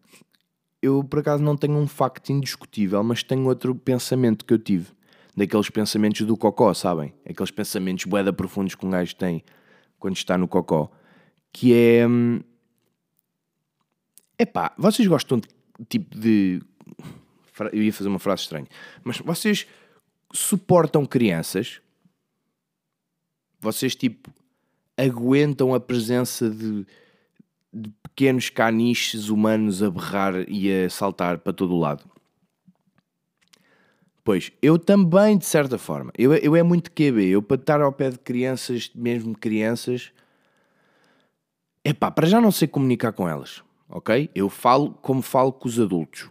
eu 0.82 1.04
por 1.04 1.18
acaso 1.18 1.42
não 1.42 1.56
tenho 1.56 1.76
um 1.76 1.86
facto 1.86 2.30
indiscutível, 2.30 3.02
mas 3.02 3.22
tenho 3.22 3.46
outro 3.46 3.74
pensamento 3.74 4.44
que 4.44 4.54
eu 4.54 4.58
tive. 4.58 4.88
Daqueles 5.36 5.70
pensamentos 5.70 6.22
do 6.22 6.36
cocó, 6.36 6.74
sabem? 6.74 7.14
Aqueles 7.28 7.50
pensamentos 7.50 8.04
boeda 8.04 8.32
profundos 8.32 8.74
que 8.74 8.84
um 8.84 8.90
gajo 8.90 9.14
tem 9.14 9.42
quando 9.98 10.16
está 10.16 10.36
no 10.36 10.48
cocó. 10.48 10.90
Que 11.52 11.74
é. 11.74 12.06
Hum, 12.06 12.40
epá, 14.38 14.72
vocês 14.78 15.06
gostam 15.06 15.38
de 15.38 15.48
tipo 15.88 16.18
de. 16.18 16.62
Eu 17.72 17.82
ia 17.82 17.92
fazer 17.92 18.08
uma 18.08 18.18
frase 18.18 18.42
estranha, 18.42 18.66
mas 19.04 19.18
vocês 19.18 19.66
suportam 20.32 21.04
crianças 21.04 21.82
vocês 23.60 23.94
tipo 23.94 24.30
aguentam 24.96 25.74
a 25.74 25.80
presença 25.80 26.48
de, 26.48 26.86
de 27.72 27.90
pequenos 28.02 28.48
caniches 28.48 29.28
humanos 29.28 29.82
a 29.82 29.90
berrar 29.90 30.34
e 30.48 30.72
a 30.72 30.90
saltar 30.90 31.38
para 31.38 31.52
todo 31.52 31.74
o 31.74 31.78
lado? 31.78 32.04
Pois, 34.22 34.52
eu 34.60 34.78
também, 34.78 35.38
de 35.38 35.46
certa 35.46 35.78
forma. 35.78 36.12
Eu, 36.16 36.34
eu 36.34 36.54
é 36.54 36.62
muito 36.62 36.90
QB. 36.90 37.26
Eu, 37.28 37.42
para 37.42 37.56
estar 37.56 37.80
ao 37.80 37.92
pé 37.92 38.10
de 38.10 38.18
crianças, 38.18 38.90
mesmo 38.94 39.36
crianças, 39.36 40.12
é 41.84 41.92
pá, 41.92 42.10
para 42.10 42.26
já 42.26 42.40
não 42.40 42.50
sei 42.50 42.68
comunicar 42.68 43.12
com 43.12 43.28
elas, 43.28 43.62
ok? 43.88 44.30
Eu 44.34 44.48
falo 44.48 44.92
como 45.02 45.22
falo 45.22 45.52
com 45.52 45.68
os 45.68 45.78
adultos. 45.78 46.30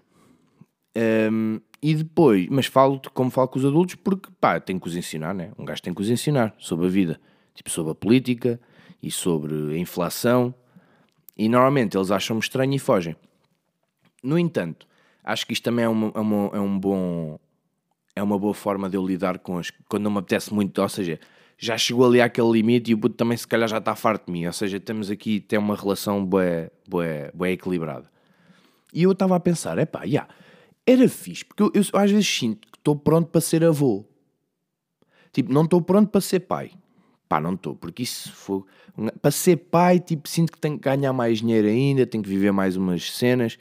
Um, 1.32 1.60
e 1.82 1.96
depois, 1.96 2.48
mas 2.50 2.66
falo 2.66 3.02
como 3.14 3.30
falo 3.32 3.48
com 3.48 3.60
os 3.60 3.66
adultos 3.66 3.96
porque, 3.96 4.30
pá, 4.40 4.60
tenho 4.60 4.80
que 4.80 4.88
os 4.88 4.96
ensinar, 4.96 5.34
né? 5.34 5.52
Um 5.58 5.66
gajo 5.66 5.82
tem 5.82 5.94
que 5.94 6.02
os 6.02 6.10
ensinar 6.10 6.54
sobre 6.58 6.86
a 6.88 6.90
vida, 6.90 7.20
tipo 7.54 7.70
sobre 7.70 7.92
a 7.92 7.96
política 7.96 8.60
e 9.02 9.10
sobre 9.10 9.74
a 9.74 9.78
inflação. 9.78 10.54
E 11.38 11.48
normalmente 11.48 11.98
eles 11.98 12.12
acham-me 12.12 12.42
estranho 12.42 12.74
e 12.74 12.80
fogem. 12.80 13.16
No 14.22 14.38
entanto, 14.38 14.86
acho 15.24 15.48
que 15.48 15.54
isto 15.54 15.64
também 15.64 15.86
é, 15.86 15.90
uma, 15.90 16.12
é, 16.14 16.20
uma, 16.20 16.58
é 16.58 16.60
um 16.60 16.78
bom. 16.78 17.40
É 18.14 18.22
uma 18.22 18.38
boa 18.38 18.54
forma 18.54 18.90
de 18.90 18.98
eu 18.98 19.08
lidar 19.08 19.40
com 19.40 19.58
as. 19.58 19.72
Quando 19.88 20.04
não 20.04 20.12
me 20.12 20.18
apetece 20.18 20.54
muito, 20.54 20.82
ou 20.82 20.90
seja, 20.90 21.18
já 21.62 21.78
chegou 21.78 22.06
ali 22.08 22.22
àquele 22.22 22.50
limite 22.52 22.90
e 22.90 22.94
o 22.94 22.98
puto 22.98 23.16
também 23.16 23.38
se 23.38 23.46
calhar 23.46 23.68
já 23.68 23.80
está 23.80 23.94
farto 23.94 24.28
de 24.28 24.32
mim. 24.32 24.46
Ou 24.46 24.54
seja, 24.54 24.80
temos 24.80 25.12
aqui 25.12 25.42
tem 25.42 25.60
uma 25.60 25.76
relação 25.76 26.26
bué 26.26 26.72
equilibrada. 27.52 28.10
E 28.94 29.04
eu 29.04 29.12
estava 29.12 29.36
a 29.36 29.40
pensar, 29.40 29.78
é 29.78 29.86
pá, 29.86 30.04
era 30.86 31.10
fixe, 31.10 31.44
porque 31.44 31.62
eu, 31.62 31.72
eu 31.74 32.00
às 32.00 32.10
vezes 32.10 32.28
sinto 32.28 32.66
que 32.68 32.78
estou 32.78 32.96
pronto 32.96 33.28
para 33.28 33.42
ser 33.42 33.64
avô. 33.64 34.06
Tipo, 35.34 35.52
não 35.54 35.64
estou 35.64 35.82
pronto 35.82 36.10
para 36.10 36.22
ser 36.22 36.40
pai. 36.40 36.72
Pá, 37.28 37.40
não 37.40 37.54
estou, 37.54 37.76
porque 37.76 38.04
isso 38.04 38.32
foi. 38.32 38.64
Para 39.22 39.30
ser 39.30 39.58
pai, 39.58 40.00
tipo, 40.00 40.28
sinto 40.28 40.54
que 40.54 40.58
tenho 40.58 40.78
que 40.78 40.84
ganhar 40.84 41.14
mais 41.14 41.40
dinheiro 41.40 41.68
ainda, 41.68 42.08
tenho 42.08 42.24
que 42.24 42.30
viver 42.30 42.52
mais 42.52 42.76
umas 42.76 43.12
cenas. 43.12 43.60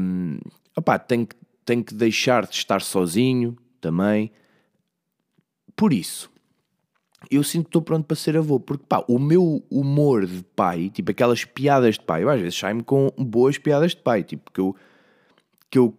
Um, 0.00 0.38
opá, 0.76 0.98
tenho, 0.98 1.28
tenho 1.64 1.84
que 1.84 1.94
deixar 1.94 2.46
de 2.46 2.54
estar 2.54 2.80
sozinho 2.80 3.56
também. 3.80 4.32
Por 5.76 5.92
isso, 5.92 6.28
eu 7.30 7.42
sinto 7.42 7.64
que 7.64 7.68
estou 7.70 7.82
pronto 7.82 8.06
para 8.06 8.16
ser 8.16 8.36
avô, 8.36 8.60
porque 8.60 8.84
pá, 8.88 9.04
o 9.08 9.18
meu 9.18 9.64
humor 9.70 10.26
de 10.26 10.42
pai, 10.54 10.90
tipo 10.90 11.10
aquelas 11.10 11.44
piadas 11.44 11.96
de 11.96 12.04
pai, 12.04 12.22
eu 12.22 12.30
às 12.30 12.40
vezes 12.40 12.58
saio-me 12.58 12.82
com 12.82 13.10
boas 13.18 13.58
piadas 13.58 13.92
de 13.92 13.98
pai, 13.98 14.22
tipo 14.22 14.50
que 14.50 14.60
eu, 14.60 14.76
que 15.70 15.78
eu 15.78 15.94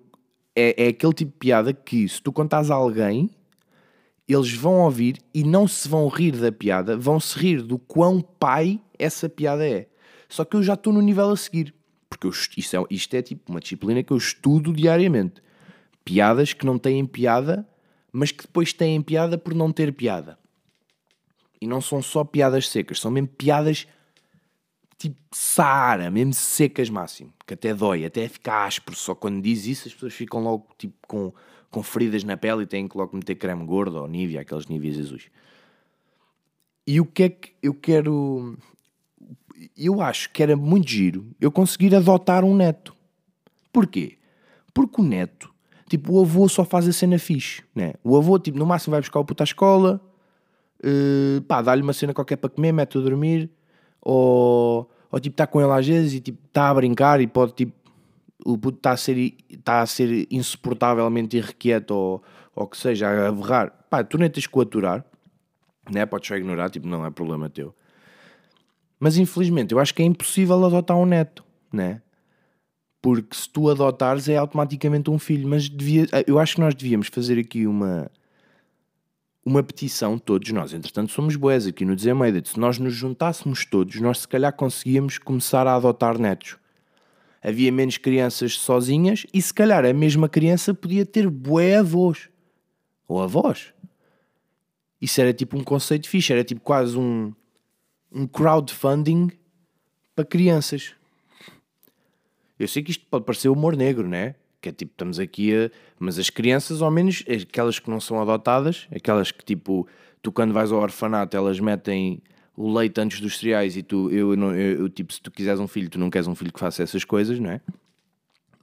é, 0.56 0.86
é 0.86 0.88
aquele 0.88 1.14
tipo 1.14 1.32
de 1.32 1.38
piada 1.38 1.74
que 1.74 2.08
se 2.08 2.22
tu 2.22 2.32
contas 2.32 2.72
a 2.72 2.76
alguém, 2.76 3.30
eles 4.28 4.52
vão 4.52 4.82
ouvir 4.82 5.20
e 5.34 5.44
não 5.44 5.68
se 5.68 5.88
vão 5.88 6.08
rir 6.08 6.36
da 6.36 6.52
piada, 6.52 6.98
vão 6.98 7.20
se 7.20 7.38
rir 7.38 7.62
do 7.62 7.78
quão 7.78 8.20
pai 8.20 8.82
essa 9.00 9.30
piada 9.30 9.68
é. 9.68 9.88
Só 10.28 10.44
que 10.44 10.58
eu 10.58 10.64
já 10.64 10.74
estou 10.74 10.92
no 10.92 11.02
nível 11.02 11.30
a 11.30 11.38
seguir. 11.38 11.74
Porque 12.10 12.28
eu, 12.28 12.32
isto, 12.32 12.76
é, 12.76 12.84
isto 12.90 13.14
é 13.16 13.22
tipo 13.22 13.52
uma 13.52 13.60
disciplina 13.60 14.04
que 14.04 14.12
eu 14.12 14.18
estudo 14.18 14.74
diariamente. 14.74 15.42
Piadas 16.04 16.54
que 16.54 16.66
não 16.66 16.78
têm 16.78 17.06
piada, 17.06 17.68
mas 18.12 18.32
que 18.32 18.44
depois 18.44 18.74
têm 18.74 19.02
piada 19.02 19.38
por 19.38 19.54
não 19.54 19.72
ter 19.72 19.94
piada. 19.94 20.38
E 21.62 21.68
não 21.68 21.82
são 21.82 22.02
só 22.02 22.24
piadas 22.24 22.70
secas, 22.70 23.00
são 23.00 23.10
mesmo 23.10 23.30
piadas 23.30 23.88
tipo 24.98 25.18
Saara, 25.32 26.10
mesmo 26.10 26.34
secas 26.34 26.90
máximo, 26.90 27.32
que 27.46 27.54
até 27.54 27.74
dói, 27.74 28.04
até 28.06 28.28
fica 28.28 28.66
áspero. 28.66 28.98
Só 28.98 29.14
quando 29.14 29.42
diz 29.42 29.66
isso 29.66 29.88
as 29.88 29.94
pessoas 29.94 30.14
ficam 30.14 30.44
logo 30.44 30.68
tipo 30.78 30.96
com, 31.08 31.32
com 31.70 31.84
feridas 31.84 32.24
na 32.24 32.36
pele 32.36 32.64
e 32.64 32.66
têm 32.66 32.88
que 32.88 32.98
logo 32.98 33.16
meter 33.16 33.36
creme 33.36 33.66
gordo 33.66 33.98
ou 34.00 34.08
Nivea, 34.08 34.42
aqueles 34.42 34.68
níveis 34.68 35.00
azuis. 35.00 35.30
E 36.86 37.00
o 37.02 37.06
que 37.06 37.24
é 37.24 37.30
que 37.30 37.54
eu 37.62 37.74
quero. 37.74 38.58
Eu 39.76 40.02
acho 40.02 40.30
que 40.32 40.42
era 40.42 40.56
muito 40.56 40.90
giro 40.90 41.36
eu 41.42 41.52
conseguir 41.52 41.94
adotar 41.94 42.44
um 42.46 42.56
neto. 42.56 42.96
Porquê? 43.74 44.18
Porque 44.74 45.02
o 45.02 45.04
neto, 45.04 45.54
tipo, 45.90 46.14
o 46.14 46.22
avô 46.22 46.48
só 46.48 46.64
faz 46.64 46.88
a 46.88 46.94
cena 46.94 47.20
fixe, 47.20 47.64
né? 47.76 47.94
O 48.04 48.16
avô, 48.16 48.40
tipo, 48.40 48.58
no 48.58 48.66
máximo 48.66 48.92
vai 48.92 49.02
buscar 49.02 49.20
o 49.20 49.26
puto 49.26 49.44
à 49.44 49.46
escola, 49.46 50.00
uh, 50.84 51.42
pá, 51.44 51.62
dá-lhe 51.62 51.82
uma 51.82 51.94
cena 51.94 52.14
qualquer 52.14 52.38
para 52.38 52.50
comer, 52.50 52.72
mete-o 52.72 53.02
a 53.02 53.04
dormir, 53.04 53.50
ou, 54.02 54.90
ou 55.12 55.20
tipo 55.20 55.34
está 55.34 55.48
com 55.48 55.62
ele 55.62 55.72
às 55.72 55.86
vezes 55.86 56.14
e 56.14 56.20
tipo 56.20 56.40
está 56.46 56.70
a 56.70 56.74
brincar 56.74 57.22
e 57.22 57.28
pode 57.28 57.54
tipo 57.54 57.78
o 58.46 58.58
puto 58.58 58.78
está 58.78 58.92
a 58.92 58.98
ser, 58.98 59.36
está 59.50 59.82
a 59.82 59.86
ser 59.86 60.28
insuportavelmente 60.32 61.36
irrequieto 61.38 61.94
ou, 61.94 62.24
ou 62.56 62.68
que 62.68 62.78
seja, 62.78 63.28
a 63.28 63.32
berrar, 63.32 63.72
pá, 63.90 64.04
tu 64.04 64.18
nem 64.18 64.30
tens 64.30 64.48
que 64.48 64.58
o 64.58 64.62
aturar, 64.62 65.04
né? 65.92 66.06
podes 66.06 66.28
só 66.28 66.36
ignorar, 66.36 66.70
tipo, 66.70 66.88
não 66.88 67.06
é 67.06 67.12
problema 67.12 67.50
teu. 67.50 67.76
Mas 69.00 69.18
infelizmente 69.18 69.74
eu 69.74 69.80
acho 69.80 69.94
que 69.94 70.02
é 70.02 70.06
impossível 70.06 70.64
adotar 70.64 70.98
um 70.98 71.06
neto, 71.06 71.44
né? 71.72 72.02
Porque 73.02 73.36
se 73.36 73.50
tu 73.50 73.70
adotares 73.70 74.28
é 74.28 74.38
automaticamente 74.38 75.10
um 75.10 75.20
filho, 75.20 75.48
mas 75.48 75.70
devia, 75.70 76.08
eu 76.26 76.40
acho 76.40 76.56
que 76.56 76.62
nós 76.62 76.74
devíamos 76.74 77.08
fazer 77.08 77.38
aqui 77.38 77.68
uma, 77.68 78.10
uma 79.48 79.64
petição, 79.64 80.20
todos 80.20 80.52
nós, 80.52 80.74
entretanto 80.74 81.14
somos 81.14 81.38
boés 81.38 81.66
aqui 81.66 81.86
no 81.86 81.96
Desemeda, 81.96 82.44
se 82.44 82.60
nós 82.60 82.78
nos 82.78 82.94
juntássemos 82.94 83.66
todos, 83.66 83.96
nós 84.02 84.20
se 84.20 84.28
calhar 84.28 84.52
conseguíamos 84.52 85.18
começar 85.18 85.66
a 85.66 85.76
adotar 85.76 86.20
netos. 86.20 86.58
Havia 87.42 87.72
menos 87.72 87.98
crianças 87.98 88.58
sozinhas 88.60 89.26
e 89.34 89.42
se 89.42 89.54
calhar 89.54 89.86
a 89.86 89.94
mesma 89.94 90.28
criança 90.28 90.74
podia 90.74 91.06
ter 91.06 91.30
bué 91.30 91.78
avós. 91.78 92.30
Ou 93.08 93.24
avós. 93.24 93.74
Isso 95.02 95.22
era 95.22 95.34
tipo 95.34 95.58
um 95.58 95.64
conceito 95.64 96.10
fixe, 96.10 96.34
era 96.34 96.44
tipo 96.44 96.60
quase 96.60 96.98
um, 96.98 97.34
um 98.12 98.28
crowdfunding 98.28 99.32
para 100.14 100.26
crianças. 100.26 100.94
Eu 102.60 102.68
sei 102.68 102.84
que 102.84 102.92
isto 102.92 103.06
pode 103.06 103.24
parecer 103.24 103.48
humor 103.48 103.78
negro, 103.78 104.10
né? 104.10 104.36
Que 104.62 104.70
é 104.70 104.72
tipo, 104.72 104.92
estamos 104.92 105.20
aqui 105.20 105.56
a. 105.56 105.72
Mas 106.00 106.18
as 106.18 106.30
crianças, 106.30 106.82
ao 106.82 106.90
menos 106.90 107.24
aquelas 107.28 107.80
que 107.80 107.90
não 107.90 108.00
são 108.00 108.22
adotadas, 108.22 108.88
aquelas 108.94 109.32
que 109.32 109.44
tipo, 109.46 109.88
tu 110.22 110.32
quando 110.32 110.54
vais 110.54 110.72
ao 110.72 110.80
orfanato, 110.80 111.38
elas 111.38 111.60
metem 111.60 112.22
o 112.56 112.74
leite 112.74 113.00
antes 113.00 113.22
dos 113.22 113.38
cereais 113.38 113.78
e 113.78 113.84
tu, 113.84 114.10
eu, 114.10 114.34
eu, 114.34 114.56
eu, 114.56 114.90
tipo, 114.90 115.14
se 115.14 115.22
tu 115.22 115.30
quiseres 115.30 115.60
um 115.60 115.68
filho, 115.68 115.90
tu 115.90 116.00
não 116.00 116.10
queres 116.10 116.28
um 116.28 116.34
filho 116.34 116.52
que 116.52 116.60
faça 116.60 116.82
essas 116.82 117.06
coisas, 117.06 117.40
não 117.40 117.52
é? 117.52 117.62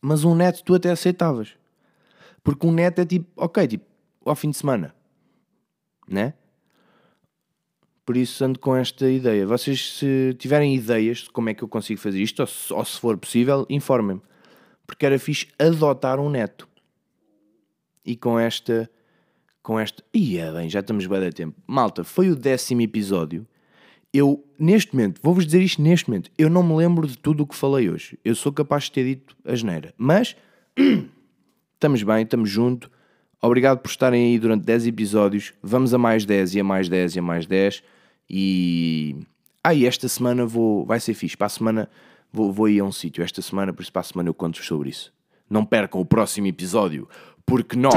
Mas 0.03 0.25
um 0.25 0.35
neto 0.35 0.65
tu 0.65 0.75
até 0.75 0.91
aceitavas. 0.91 1.55
Porque 2.43 2.67
um 2.67 2.73
neto 2.73 3.01
é 3.01 3.07
tipo, 3.07 3.27
ok, 3.37 3.67
tipo, 3.69 3.87
ao 4.25 4.35
fim 4.35 4.51
de 4.51 4.57
semana, 4.57 4.93
né? 6.09 6.35
Por 8.05 8.17
isso 8.17 8.45
ando 8.45 8.59
com 8.59 8.77
esta 8.77 9.09
ideia. 9.09 9.47
Vocês, 9.47 9.95
se 9.95 10.35
tiverem 10.39 10.75
ideias 10.75 11.19
de 11.19 11.31
como 11.31 11.49
é 11.49 11.55
que 11.55 11.63
eu 11.63 11.69
consigo 11.69 12.01
fazer 12.01 12.21
isto, 12.21 12.41
ou 12.41 12.47
se, 12.47 12.73
ou 12.73 12.85
se 12.85 13.01
for 13.01 13.17
possível, 13.17 13.65
informem-me 13.71 14.21
porque 14.87 15.07
era 15.07 15.19
fixe 15.19 15.49
adotar 15.59 16.19
um 16.21 16.29
neto. 16.29 16.69
E 18.05 18.17
com 18.17 18.39
esta. 18.39 18.91
Com 19.63 19.79
esta. 19.81 20.03
Ia 20.13 20.53
bem, 20.53 20.69
já 20.69 20.81
estamos 20.81 21.07
bem 21.07 21.27
a 21.27 21.33
tempo. 21.33 21.59
Malta, 21.67 22.05
foi 22.05 22.31
o 22.31 22.37
décimo 22.37 22.83
episódio. 22.83 23.47
Eu, 24.13 24.45
neste 24.59 24.95
momento, 24.95 25.21
vou-vos 25.23 25.45
dizer 25.45 25.61
isto 25.61 25.83
neste 25.83 26.09
momento, 26.09 26.31
eu 26.39 26.49
não 26.49 26.63
me 26.63 26.77
lembro 26.77 27.07
de 27.07 27.19
tudo 27.19 27.43
o 27.43 27.47
que 27.47 27.57
falei 27.57 27.91
hoje. 27.91 28.17
Eu 28.25 28.35
sou 28.37 28.53
capaz 28.53 28.85
de 28.85 28.93
ter 28.93 29.05
dito 29.05 29.37
a 29.45 29.57
geneira. 29.57 29.93
Mas 29.97 30.37
estamos 31.75 32.03
bem, 32.03 32.23
estamos 32.23 32.49
juntos. 32.49 32.89
Obrigado 33.43 33.79
por 33.81 33.89
estarem 33.89 34.27
aí 34.27 34.39
durante 34.39 34.65
10 34.65 34.87
episódios. 34.87 35.53
Vamos 35.63 35.93
a 35.93 35.99
mais 35.99 36.25
10 36.25 36.55
e 36.55 36.61
a 36.61 36.65
mais 36.65 36.89
10 36.89 37.17
e 37.17 37.19
a 37.19 37.23
mais 37.23 37.47
10. 37.47 37.83
E 38.31 39.17
Ah, 39.63 39.75
e 39.75 39.85
esta 39.85 40.09
semana 40.09 40.47
vou, 40.47 40.85
vai 40.87 41.01
ser 41.01 41.15
fixe. 41.15 41.37
Para 41.37 41.47
a 41.47 41.51
semana 41.51 41.91
vou, 42.35 42.53
vou 42.53 42.69
ir 42.69 42.81
a 42.81 42.85
um 42.85 42.93
sítio. 42.93 43.23
Esta 43.23 43.41
semana, 43.41 43.73
por 43.73 43.83
isso 43.83 43.93
para 43.93 44.01
a 44.01 44.05
semana 44.05 44.29
eu 44.29 44.35
conto 44.35 44.63
sobre 44.63 44.91
isso. 44.91 45.13
Não 45.49 45.65
percam 45.65 46.01
o 46.01 46.05
próximo 46.05 46.49
episódio, 46.49 47.09
porque 47.47 47.77
nós 47.77 47.95